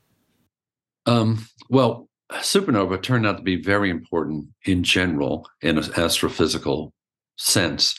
[1.06, 6.90] Um, well, supernova turned out to be very important in general in an astrophysical
[7.36, 7.98] sense.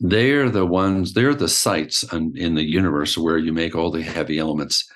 [0.00, 4.02] They're the ones, they're the sites in, in the universe where you make all the
[4.02, 4.90] heavy elements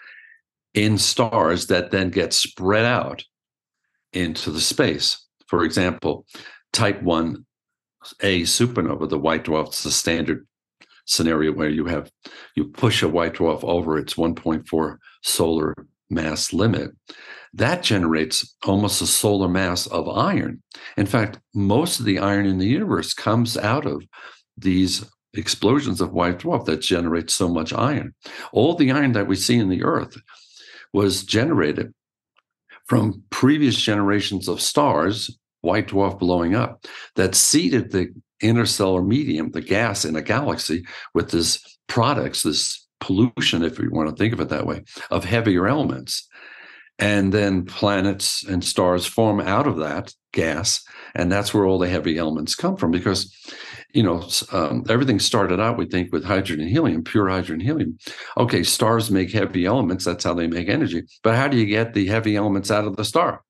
[0.75, 3.25] in stars that then get spread out
[4.13, 5.27] into the space.
[5.47, 6.27] For example,
[6.73, 7.45] type 1A
[8.15, 10.47] supernova, the white dwarf, is the standard
[11.09, 12.11] scenario where you have
[12.55, 15.75] you push a white dwarf over its 1.4 solar
[16.11, 16.91] mass limit.
[17.55, 20.63] That generates almost a solar mass of iron.
[20.97, 24.05] In fact most of the iron in the universe comes out of
[24.57, 25.05] these
[25.35, 28.15] explosions of white dwarf that generate so much iron.
[28.53, 30.17] All the iron that we see in the earth
[30.93, 31.93] was generated
[32.87, 38.09] from previous generations of stars, white dwarf blowing up, that seeded the
[38.41, 44.09] interstellar medium, the gas in a galaxy, with this products, this pollution, if you want
[44.09, 46.27] to think of it that way, of heavier elements.
[46.99, 50.83] And then planets and stars form out of that gas.
[51.19, 53.35] And that's where all the heavy elements come from because
[53.95, 57.63] you know, um, everything started out, we think, with hydrogen and helium, pure hydrogen and
[57.63, 57.99] helium.
[58.37, 60.05] Okay, stars make heavy elements.
[60.05, 61.05] That's how they make energy.
[61.23, 63.43] But how do you get the heavy elements out of the star?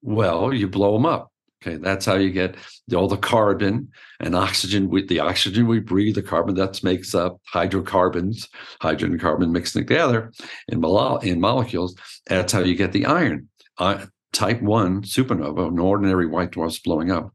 [0.00, 1.32] Well, you blow them up.
[1.60, 2.56] Okay, that's how you get
[2.94, 4.88] all the carbon and oxygen.
[4.88, 8.48] With the oxygen we breathe, the carbon that makes up hydrocarbons,
[8.80, 10.32] hydrogen and carbon mixing together
[10.68, 10.82] in,
[11.22, 11.96] in molecules.
[12.26, 13.48] That's how you get the iron.
[13.76, 17.32] Uh, type one supernova, an ordinary white dwarf blowing up.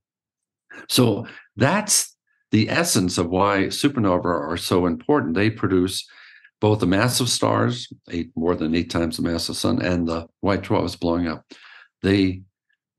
[0.89, 2.15] So that's
[2.51, 5.35] the essence of why supernovae are so important.
[5.35, 6.07] They produce
[6.61, 10.07] both the massive stars, eight more than eight times the mass of the sun, and
[10.07, 11.43] the white dwarfs blowing up.
[12.01, 12.43] They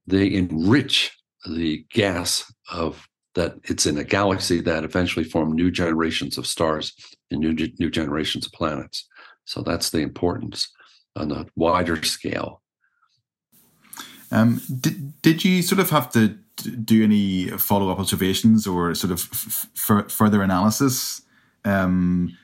[0.06, 1.16] they enrich
[1.48, 6.92] the gas of that it's in a galaxy that eventually form new generations of stars
[7.30, 9.08] and new new generations of planets.
[9.44, 10.70] So that's the importance
[11.16, 12.62] on a wider scale.
[14.30, 16.36] Um, did did you sort of have to
[16.84, 21.22] do any follow up observations or sort of f- f- further analysis
[21.64, 22.36] um,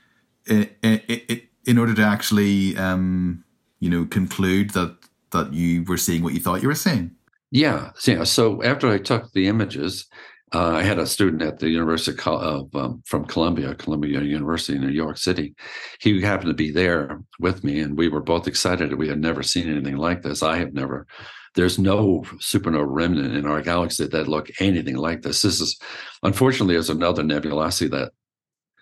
[0.47, 3.43] in order to actually um,
[3.79, 4.97] you know conclude that
[5.31, 7.11] that you were seeing what you thought you were seeing?
[7.51, 8.23] Yeah, yeah.
[8.23, 10.05] So after I took the images,
[10.53, 14.81] uh, I had a student at the University of um, from Columbia, Columbia University in
[14.81, 15.53] New York City.
[15.99, 18.91] He happened to be there with me, and we were both excited.
[18.91, 20.43] That we had never seen anything like this.
[20.43, 21.07] I have never
[21.55, 25.41] there's no supernova remnant in our galaxy that look anything like this.
[25.41, 25.77] This is,
[26.23, 28.11] unfortunately, there's another nebulosity that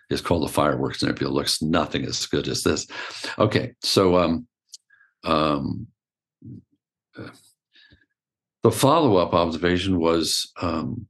[0.09, 1.31] is called the fireworks nebula.
[1.31, 2.87] Looks nothing as good as this.
[3.37, 4.47] Okay, so um,
[5.23, 5.87] um,
[8.63, 11.07] the follow-up observation was um,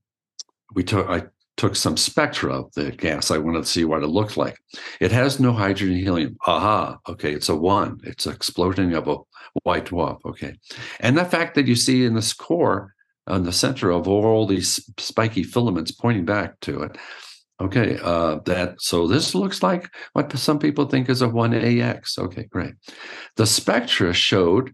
[0.76, 1.24] we took I
[1.58, 3.32] took some spectra of the gas.
[3.32, 4.58] I wanted to see what it looked like.
[5.02, 6.38] It has no hydrogen helium.
[6.48, 6.98] Aha.
[7.10, 7.34] Okay.
[7.34, 8.00] It's a one.
[8.04, 9.18] It's an explosion of a
[9.64, 10.20] white dwarf.
[10.26, 10.56] Okay.
[11.00, 12.94] And the fact that you see in this core,
[13.28, 16.98] on the center of all these spiky filaments pointing back to it.
[17.62, 18.00] Okay.
[18.02, 22.18] Uh, that so this looks like what some people think is a 1AX.
[22.18, 22.74] Okay, great.
[23.36, 24.74] The spectra showed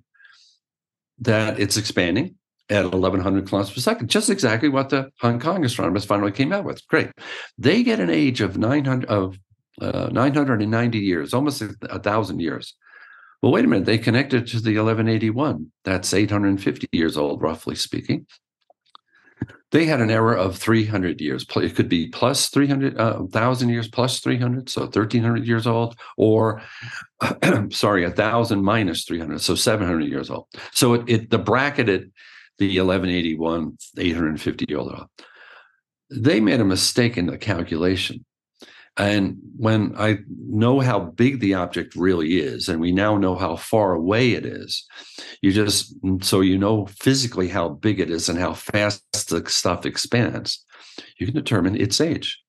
[1.19, 2.35] that it's expanding
[2.69, 6.65] at 1100 kilometers per second, just exactly what the Hong Kong astronomers finally came out
[6.65, 6.85] with.
[6.87, 7.11] Great.
[7.57, 9.37] They get an age of 900 of
[9.81, 12.75] uh, 990 years, almost a, a thousand years.
[13.45, 13.85] Well, wait a minute.
[13.85, 15.71] They connected to the 1181.
[15.83, 18.25] That's 850 years old, roughly speaking.
[19.69, 21.45] They had an error of 300 years.
[21.55, 26.63] It could be plus 300, uh, 1,000 years plus 300, so 1,300 years old, or,
[27.69, 30.47] sorry, 1,000 minus 300, so 700 years old.
[30.71, 32.11] So it, it the bracketed
[32.57, 35.05] the 1181, 850 year old.
[36.09, 38.25] They made a mistake in the calculation.
[38.97, 43.57] And when I know how big the object really is, and we now know how
[43.57, 44.85] far away it is,
[45.41, 49.85] you just so you know physically how big it is and how fast the stuff
[49.85, 50.63] expands,
[51.17, 52.41] you can determine its age.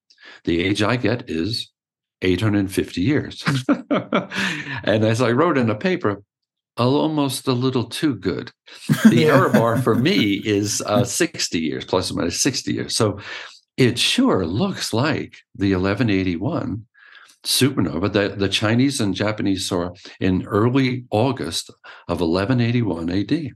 [0.44, 1.72] The age I get is
[2.22, 3.44] 850 years.
[3.90, 6.22] and as I wrote in a paper,
[6.76, 8.52] almost a little too good.
[9.10, 12.96] The error bar for me is uh, 60 years, plus or minus 60 years.
[12.96, 13.20] So
[13.76, 16.86] it sure looks like the 1181
[17.44, 21.70] supernova that the Chinese and Japanese saw in early August
[22.08, 23.50] of 1181 AD.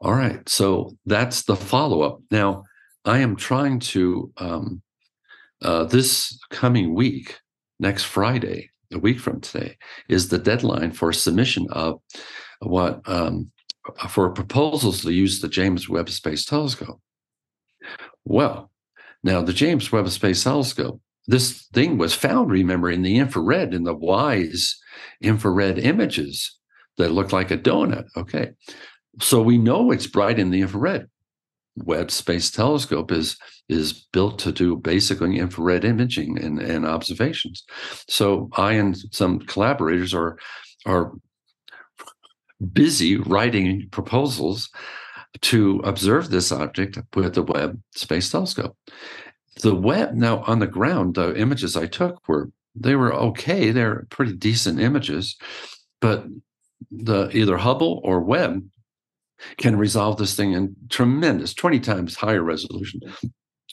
[0.00, 2.20] All right, so that's the follow up.
[2.30, 2.64] Now,
[3.04, 4.82] I am trying to, um,
[5.62, 7.38] uh, this coming week,
[7.80, 9.78] next Friday, a week from today,
[10.08, 12.00] is the deadline for submission of
[12.60, 13.50] what um,
[14.08, 17.00] for proposals to use the James Webb Space Telescope.
[18.24, 18.70] Well,
[19.26, 23.82] now, the James Webb Space Telescope, this thing was found, remember, in the infrared, in
[23.82, 24.80] the WISE
[25.20, 26.56] infrared images
[26.96, 28.04] that look like a donut.
[28.16, 28.52] Okay.
[29.20, 31.08] So we know it's bright in the infrared.
[31.74, 33.36] Webb Space Telescope is
[33.68, 37.64] is built to do basically infrared imaging and, and observations.
[38.08, 40.38] So I and some collaborators are
[40.86, 41.12] are
[42.72, 44.70] busy writing proposals
[45.42, 48.76] to observe this object with the Webb Space Telescope.
[49.62, 53.70] The Webb now on the ground, the images I took were they were okay.
[53.70, 55.36] They're pretty decent images,
[56.00, 56.26] but
[56.90, 58.68] the either Hubble or Webb
[59.56, 63.00] can resolve this thing in tremendous 20 times higher resolution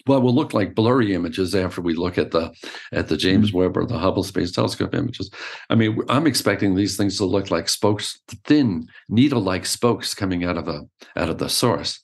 [0.06, 2.51] well will look like blurry images after we look at the
[2.91, 3.60] at the James mm-hmm.
[3.60, 5.30] Webb or the Hubble Space Telescope images.
[5.70, 10.58] I mean, I'm expecting these things to look like spokes, thin needle-like spokes coming out
[10.58, 10.82] of a
[11.16, 12.01] out of the source.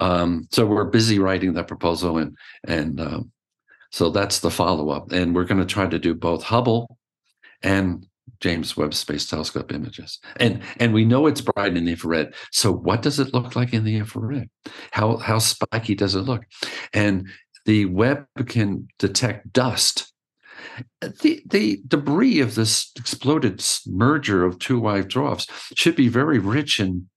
[0.00, 2.36] Um, so we're busy writing that proposal, and
[2.66, 3.32] and um,
[3.90, 5.12] so that's the follow-up.
[5.12, 6.98] And we're going to try to do both Hubble
[7.62, 8.06] and
[8.40, 10.18] James Webb Space Telescope images.
[10.36, 12.34] And and we know it's bright in the infrared.
[12.52, 14.48] So what does it look like in the infrared?
[14.90, 16.44] How how spiky does it look?
[16.92, 17.28] And
[17.66, 20.12] the Webb can detect dust.
[21.00, 26.80] The the debris of this exploded merger of two white dwarfs should be very rich
[26.80, 27.09] in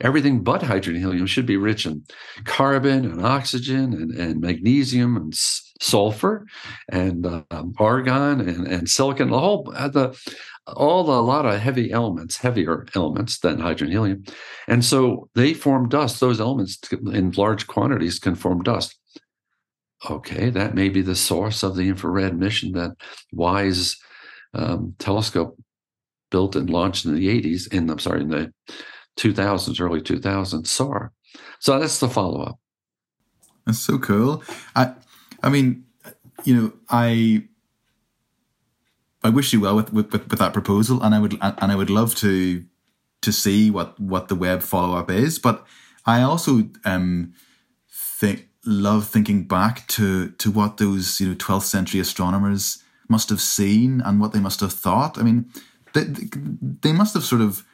[0.00, 2.04] everything but hydrogen helium should be rich in
[2.44, 5.34] carbon and oxygen and, and magnesium and
[5.80, 6.46] sulfur
[6.90, 10.16] and um, argon and, and silicon whole uh, the
[10.76, 14.24] all a lot of heavy elements, heavier elements than hydrogen helium.
[14.66, 16.20] And so they form dust.
[16.20, 18.98] Those elements in large quantities can form dust.
[20.08, 22.92] Okay, that may be the source of the infrared mission that
[23.32, 23.96] WISE
[24.54, 25.58] um, telescope
[26.30, 28.52] built and launched in the 80s, in I'm sorry, in the
[29.18, 31.08] 2000s, early 2000s, saw.
[31.58, 32.58] So that's the follow up.
[33.66, 34.42] That's so cool.
[34.74, 34.94] I,
[35.42, 35.84] I mean,
[36.44, 37.44] you know, I
[39.22, 41.90] I wish you well with, with, with, that proposal, and I would and I would
[41.90, 42.64] love to
[43.20, 45.38] to see what what the Webb follow up is.
[45.38, 45.66] But
[46.06, 47.34] I also um
[47.90, 53.40] think love thinking back to to what those you know 12th century astronomers must have
[53.40, 55.18] seen and what they must have thought.
[55.18, 55.50] I mean,
[55.94, 56.04] they
[56.82, 57.64] they must have sort of,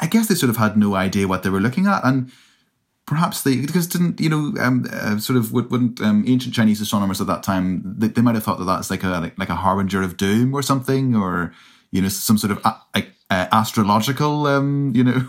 [0.00, 2.30] I guess they sort of had no idea what they were looking at, and
[3.06, 7.20] perhaps they because didn't you know um, uh, sort of wouldn't um, ancient Chinese astronomers
[7.20, 10.02] at that time they, they might have thought that that's like a like, a harbinger
[10.02, 11.52] of doom or something or
[11.90, 15.22] you know some sort of uh, uh, astrological um, you know.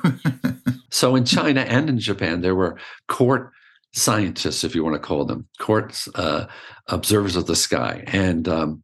[0.91, 3.51] so in China and in Japan there were court
[3.93, 6.45] scientists, if you want to call them court uh,
[6.88, 8.84] observers of the sky, and um,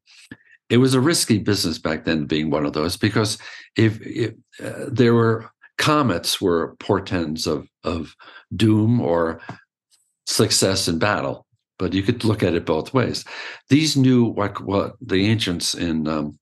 [0.69, 3.37] it was a risky business back then being one of those because
[3.75, 4.33] if, if
[4.63, 5.49] uh, there were
[5.85, 8.15] comets were portends of of
[8.55, 9.39] doom or
[10.25, 11.45] success in battle.
[11.77, 13.23] But you could look at it both ways.
[13.69, 16.39] These new what what the ancients in um,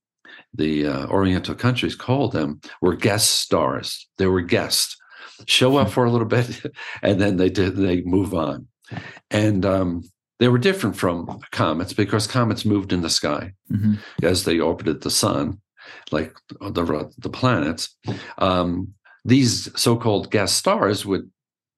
[0.54, 4.08] the uh, Oriental countries called them were guest stars.
[4.16, 4.96] They were guests,
[5.46, 6.48] show up for a little bit,
[7.02, 8.66] and then they did they move on,
[9.30, 10.04] and um,
[10.38, 13.94] they were different from comets because comets moved in the sky mm-hmm.
[14.22, 15.60] as they orbited the sun,
[16.10, 17.94] like the the planets.
[18.38, 18.94] Um,
[19.24, 21.30] these so-called guest stars would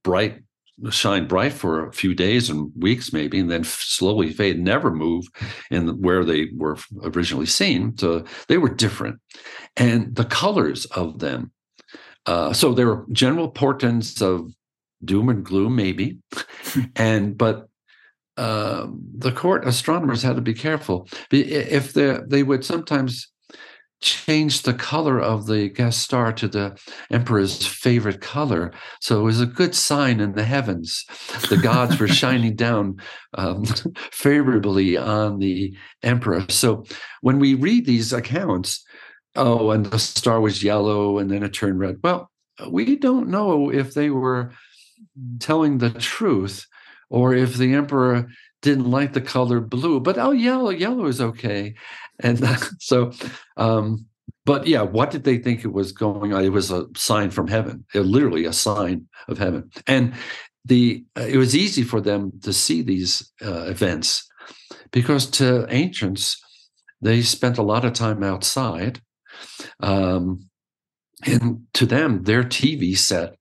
[0.03, 0.43] bright
[0.91, 5.25] shine bright for a few days and weeks maybe and then slowly fade never move
[5.71, 9.19] in where they were originally seen so they were different.
[9.77, 11.51] And the colors of them
[12.27, 14.53] uh, so there were general portents of
[15.05, 16.19] doom and gloom maybe
[16.97, 17.69] and but
[18.37, 18.87] uh,
[19.17, 21.09] the court astronomers had to be careful.
[21.31, 23.33] If they they would sometimes
[24.07, 26.79] changed the color of the guest star to the
[27.11, 28.73] emperor's favorite color.
[29.01, 31.05] So it was a good sign in the heavens.
[31.49, 32.99] The gods were shining down
[33.35, 33.65] um,
[34.13, 36.47] favorably on the emperor.
[36.49, 36.85] So
[37.21, 38.85] when we read these accounts,
[39.35, 41.97] oh, and the star was yellow and then it turned red.
[42.03, 42.31] Well,
[42.71, 44.53] we don't know if they were
[45.41, 46.65] telling the truth
[47.11, 48.29] or if the emperor
[48.67, 51.75] didn't like the color blue, but oh, yellow, yellow is okay.
[52.19, 52.45] And
[52.81, 53.13] so,
[53.57, 54.07] um,
[54.45, 56.45] but yeah, what did they think it was going on?
[56.45, 59.71] It was a sign from heaven, it, literally a sign of heaven.
[59.87, 60.15] And
[60.65, 64.29] the uh, it was easy for them to see these uh, events
[64.91, 66.43] because to ancients,
[67.01, 69.01] they spent a lot of time outside.
[69.81, 70.49] Um,
[71.25, 73.37] and to them, their TV set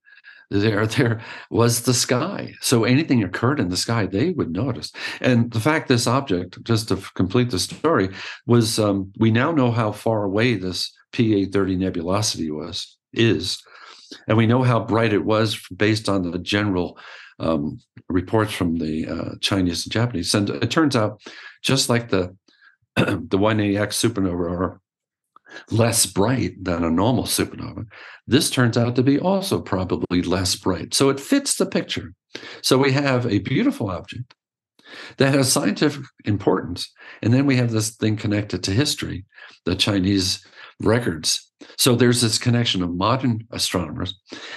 [0.50, 1.20] there there
[1.50, 2.54] was the sky.
[2.60, 4.92] So anything occurred in the sky they would notice.
[5.20, 8.10] And the fact this object just to complete the story
[8.46, 13.62] was um, we now know how far away this PA 30 nebulosity was is.
[14.28, 16.98] And we know how bright it was based on the general
[17.38, 20.34] um, reports from the uh, chinese and japanese.
[20.34, 21.20] And it turns out
[21.62, 22.36] just like the
[22.96, 24.80] the 1AX supernova or
[25.70, 27.84] less bright than a normal supernova.
[28.26, 30.94] This turns out to be also probably less bright.
[30.94, 32.12] So it fits the picture.
[32.62, 34.34] So we have a beautiful object
[35.18, 36.92] that has scientific importance.
[37.22, 39.24] And then we have this thing connected to history,
[39.64, 40.44] the Chinese
[40.80, 41.45] records
[41.78, 44.14] so there's this connection of modern astronomers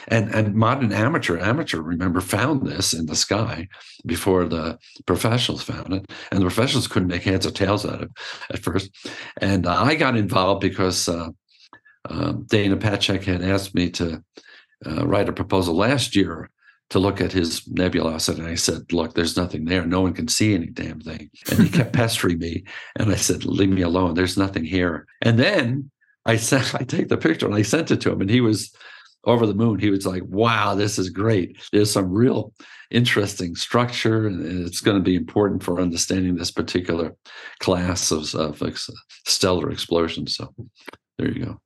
[0.07, 1.39] and, and modern amateur.
[1.39, 3.67] Amateur, remember, found this in the sky
[4.05, 6.11] before the professionals found it.
[6.31, 8.11] And the professionals couldn't make heads or tails out of it
[8.51, 8.89] at first.
[9.39, 11.29] And uh, I got involved because uh,
[12.09, 14.23] uh, Dana Patchick had asked me to
[14.85, 16.49] uh, write a proposal last year
[16.89, 18.39] to look at his nebulosity.
[18.39, 19.85] And I said, Look, there's nothing there.
[19.85, 21.29] No one can see any damn thing.
[21.49, 22.63] And he kept pestering me.
[22.97, 24.15] And I said, Leave me alone.
[24.15, 25.05] There's nothing here.
[25.21, 25.91] And then
[26.25, 28.73] I sent I take the picture and I sent it to him, and he was
[29.25, 29.79] over the moon.
[29.79, 31.57] He was like, "Wow, this is great.
[31.71, 32.53] There's some real
[32.91, 37.15] interesting structure, and it's going to be important for understanding this particular
[37.59, 38.61] class of, of
[39.25, 40.53] stellar explosions." So
[41.17, 41.61] there you go.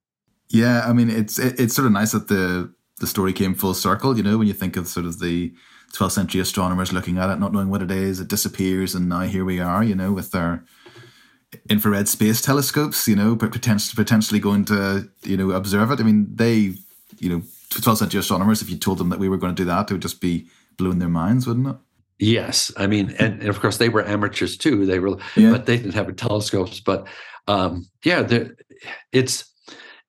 [0.50, 3.74] Yeah, I mean, it's it, it's sort of nice that the the story came full
[3.74, 4.16] circle.
[4.18, 5.54] You know, when you think of sort of the
[5.94, 9.22] 12th century astronomers looking at it, not knowing what it is, it disappears, and now
[9.22, 9.84] here we are.
[9.84, 10.64] You know, with their
[11.70, 16.00] infrared space telescopes, you know, potentially potentially going to you know observe it.
[16.00, 16.74] I mean, they,
[17.20, 19.66] you know, 12th century astronomers, if you told them that we were going to do
[19.68, 20.48] that, it would just be
[20.78, 21.76] blowing their minds, wouldn't it?
[22.20, 24.86] Yes, I mean, and, and of course they were amateurs too.
[24.86, 25.52] They were, yeah.
[25.52, 26.80] but they didn't have telescopes.
[26.80, 27.08] But
[27.48, 28.28] um, yeah,
[29.12, 29.46] it's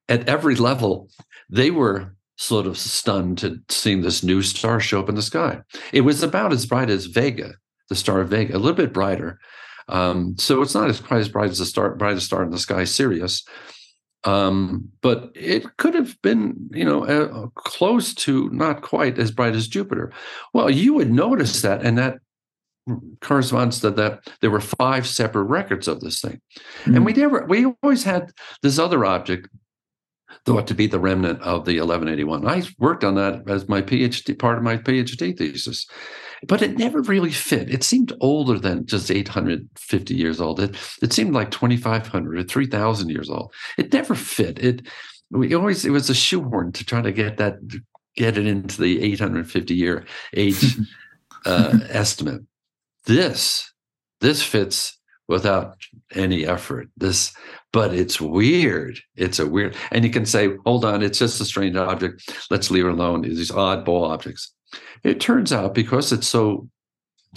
[0.07, 1.09] at every level.
[1.49, 5.61] They were sort of stunned to seeing this new star show up in the sky.
[5.93, 7.53] It was about as bright as Vega,
[7.89, 9.39] the star of Vega, a little bit brighter,
[9.87, 12.57] um, so it's not as quite as bright as the star, brightest star in the
[12.57, 13.43] sky, Sirius.
[14.23, 19.53] Um, but it could have been, you know, uh, close to not quite as bright
[19.53, 20.11] as Jupiter.
[20.51, 22.17] Well, you would notice that, and that
[23.21, 26.95] corresponds to that there were five separate records of this thing, mm-hmm.
[26.95, 28.31] and we never, we always had
[28.63, 29.47] this other object
[30.43, 32.47] thought to be the remnant of the 1181.
[32.47, 35.87] I worked on that as my PhD part of my PhD thesis,
[36.47, 37.69] but it never really fit.
[37.69, 40.59] It seemed older than just 850 years old.
[40.59, 43.53] It, it seemed like 2,500 or 3,000 years old.
[43.77, 44.59] It never fit.
[44.63, 44.87] It
[45.31, 47.55] we always it was a shoehorn to try to get that
[48.15, 50.77] get it into the 850 year age
[51.45, 52.41] uh, estimate.
[53.05, 53.71] This
[54.21, 55.75] this fits without
[56.13, 56.89] any effort.
[56.97, 57.33] This,
[57.71, 58.99] but it's weird.
[59.15, 62.29] It's a weird, and you can say, hold on, it's just a strange object.
[62.49, 63.21] Let's leave it alone.
[63.21, 64.53] These oddball objects.
[65.03, 66.69] It turns out because it's so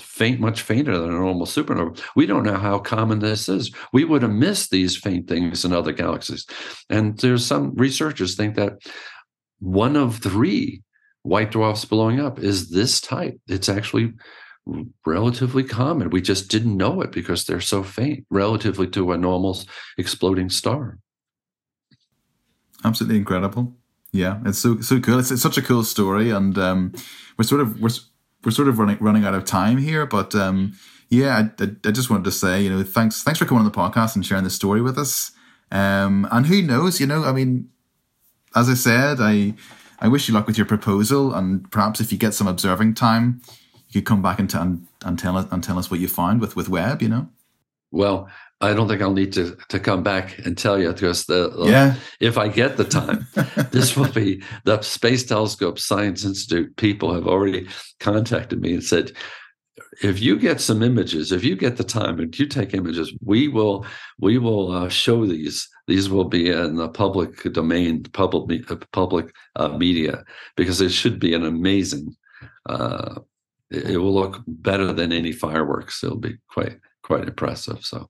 [0.01, 3.73] faint, much fainter than a normal supernova, we don't know how common this is.
[3.93, 6.47] We would have missed these faint things in other galaxies.
[6.89, 8.79] And there's some researchers think that
[9.59, 10.83] one of three
[11.23, 13.39] white dwarfs blowing up is this type.
[13.49, 14.15] It's actually
[15.07, 16.11] relatively common.
[16.11, 19.59] We just didn't know it because they're so faint relatively to a normal
[19.97, 20.99] exploding star.
[22.85, 23.78] Absolutely incredible.
[24.13, 25.19] Yeah, it's so so cool.
[25.19, 26.93] It's, it's such a cool story, and um,
[27.37, 27.91] we're sort of we're
[28.45, 30.07] we're sort of running running out of time here.
[30.07, 30.75] But um,
[31.11, 33.77] yeah, I, I, just wanted to say, you know, thanks thanks for coming on the
[33.77, 35.33] podcast and sharing the story with us.
[35.71, 37.69] Um, and who knows, you know, I mean,
[38.55, 39.55] as I said, I
[40.01, 43.43] I wish you luck with your proposal, and perhaps if you get some observing time,
[43.91, 46.09] you could come back and, t- and, and tell us and tell us what you
[46.09, 47.03] find with with Webb.
[47.03, 47.29] You know.
[47.91, 48.29] Well,
[48.61, 51.95] I don't think I'll need to to come back and tell you because the yeah.
[52.21, 53.27] if I get the time,
[53.71, 57.69] this will be the Space Telescope Science Institute people have already
[58.01, 59.13] contacted me and said,
[60.03, 63.49] if you get some images, if you get the time and you take images, we
[63.49, 63.87] will
[64.19, 65.69] we will uh, show these.
[65.87, 70.25] These will be in the public domain, public uh, public uh, media,
[70.57, 72.17] because it should be an amazing.
[72.69, 73.21] Uh,
[73.71, 76.03] it, it will look better than any fireworks.
[76.03, 76.79] It'll be quite
[77.09, 77.85] quite impressive.
[77.85, 78.09] So.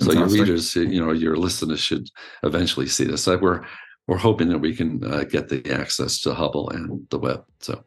[0.00, 2.08] So your readers, you know, your listeners should
[2.44, 3.26] eventually see this.
[3.26, 3.64] We're
[4.06, 7.44] we're hoping that we can uh, get the access to Hubble and the Webb.
[7.60, 7.82] So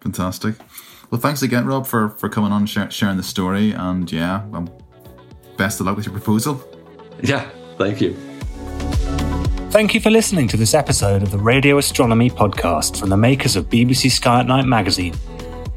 [0.00, 0.54] fantastic.
[1.10, 3.72] Well, thanks again, Rob, for for coming on and sharing the story.
[3.72, 4.70] And yeah, um,
[5.56, 6.62] best of luck with your proposal.
[7.22, 8.16] Yeah, thank you.
[9.70, 13.56] Thank you for listening to this episode of the Radio Astronomy podcast from the makers
[13.56, 15.14] of BBC Sky at Night magazine.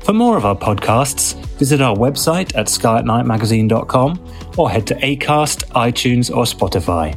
[0.04, 6.36] For more of our podcasts, visit our website at skyatnightmagazine.com or head to Acast, iTunes,
[6.36, 7.14] or Spotify.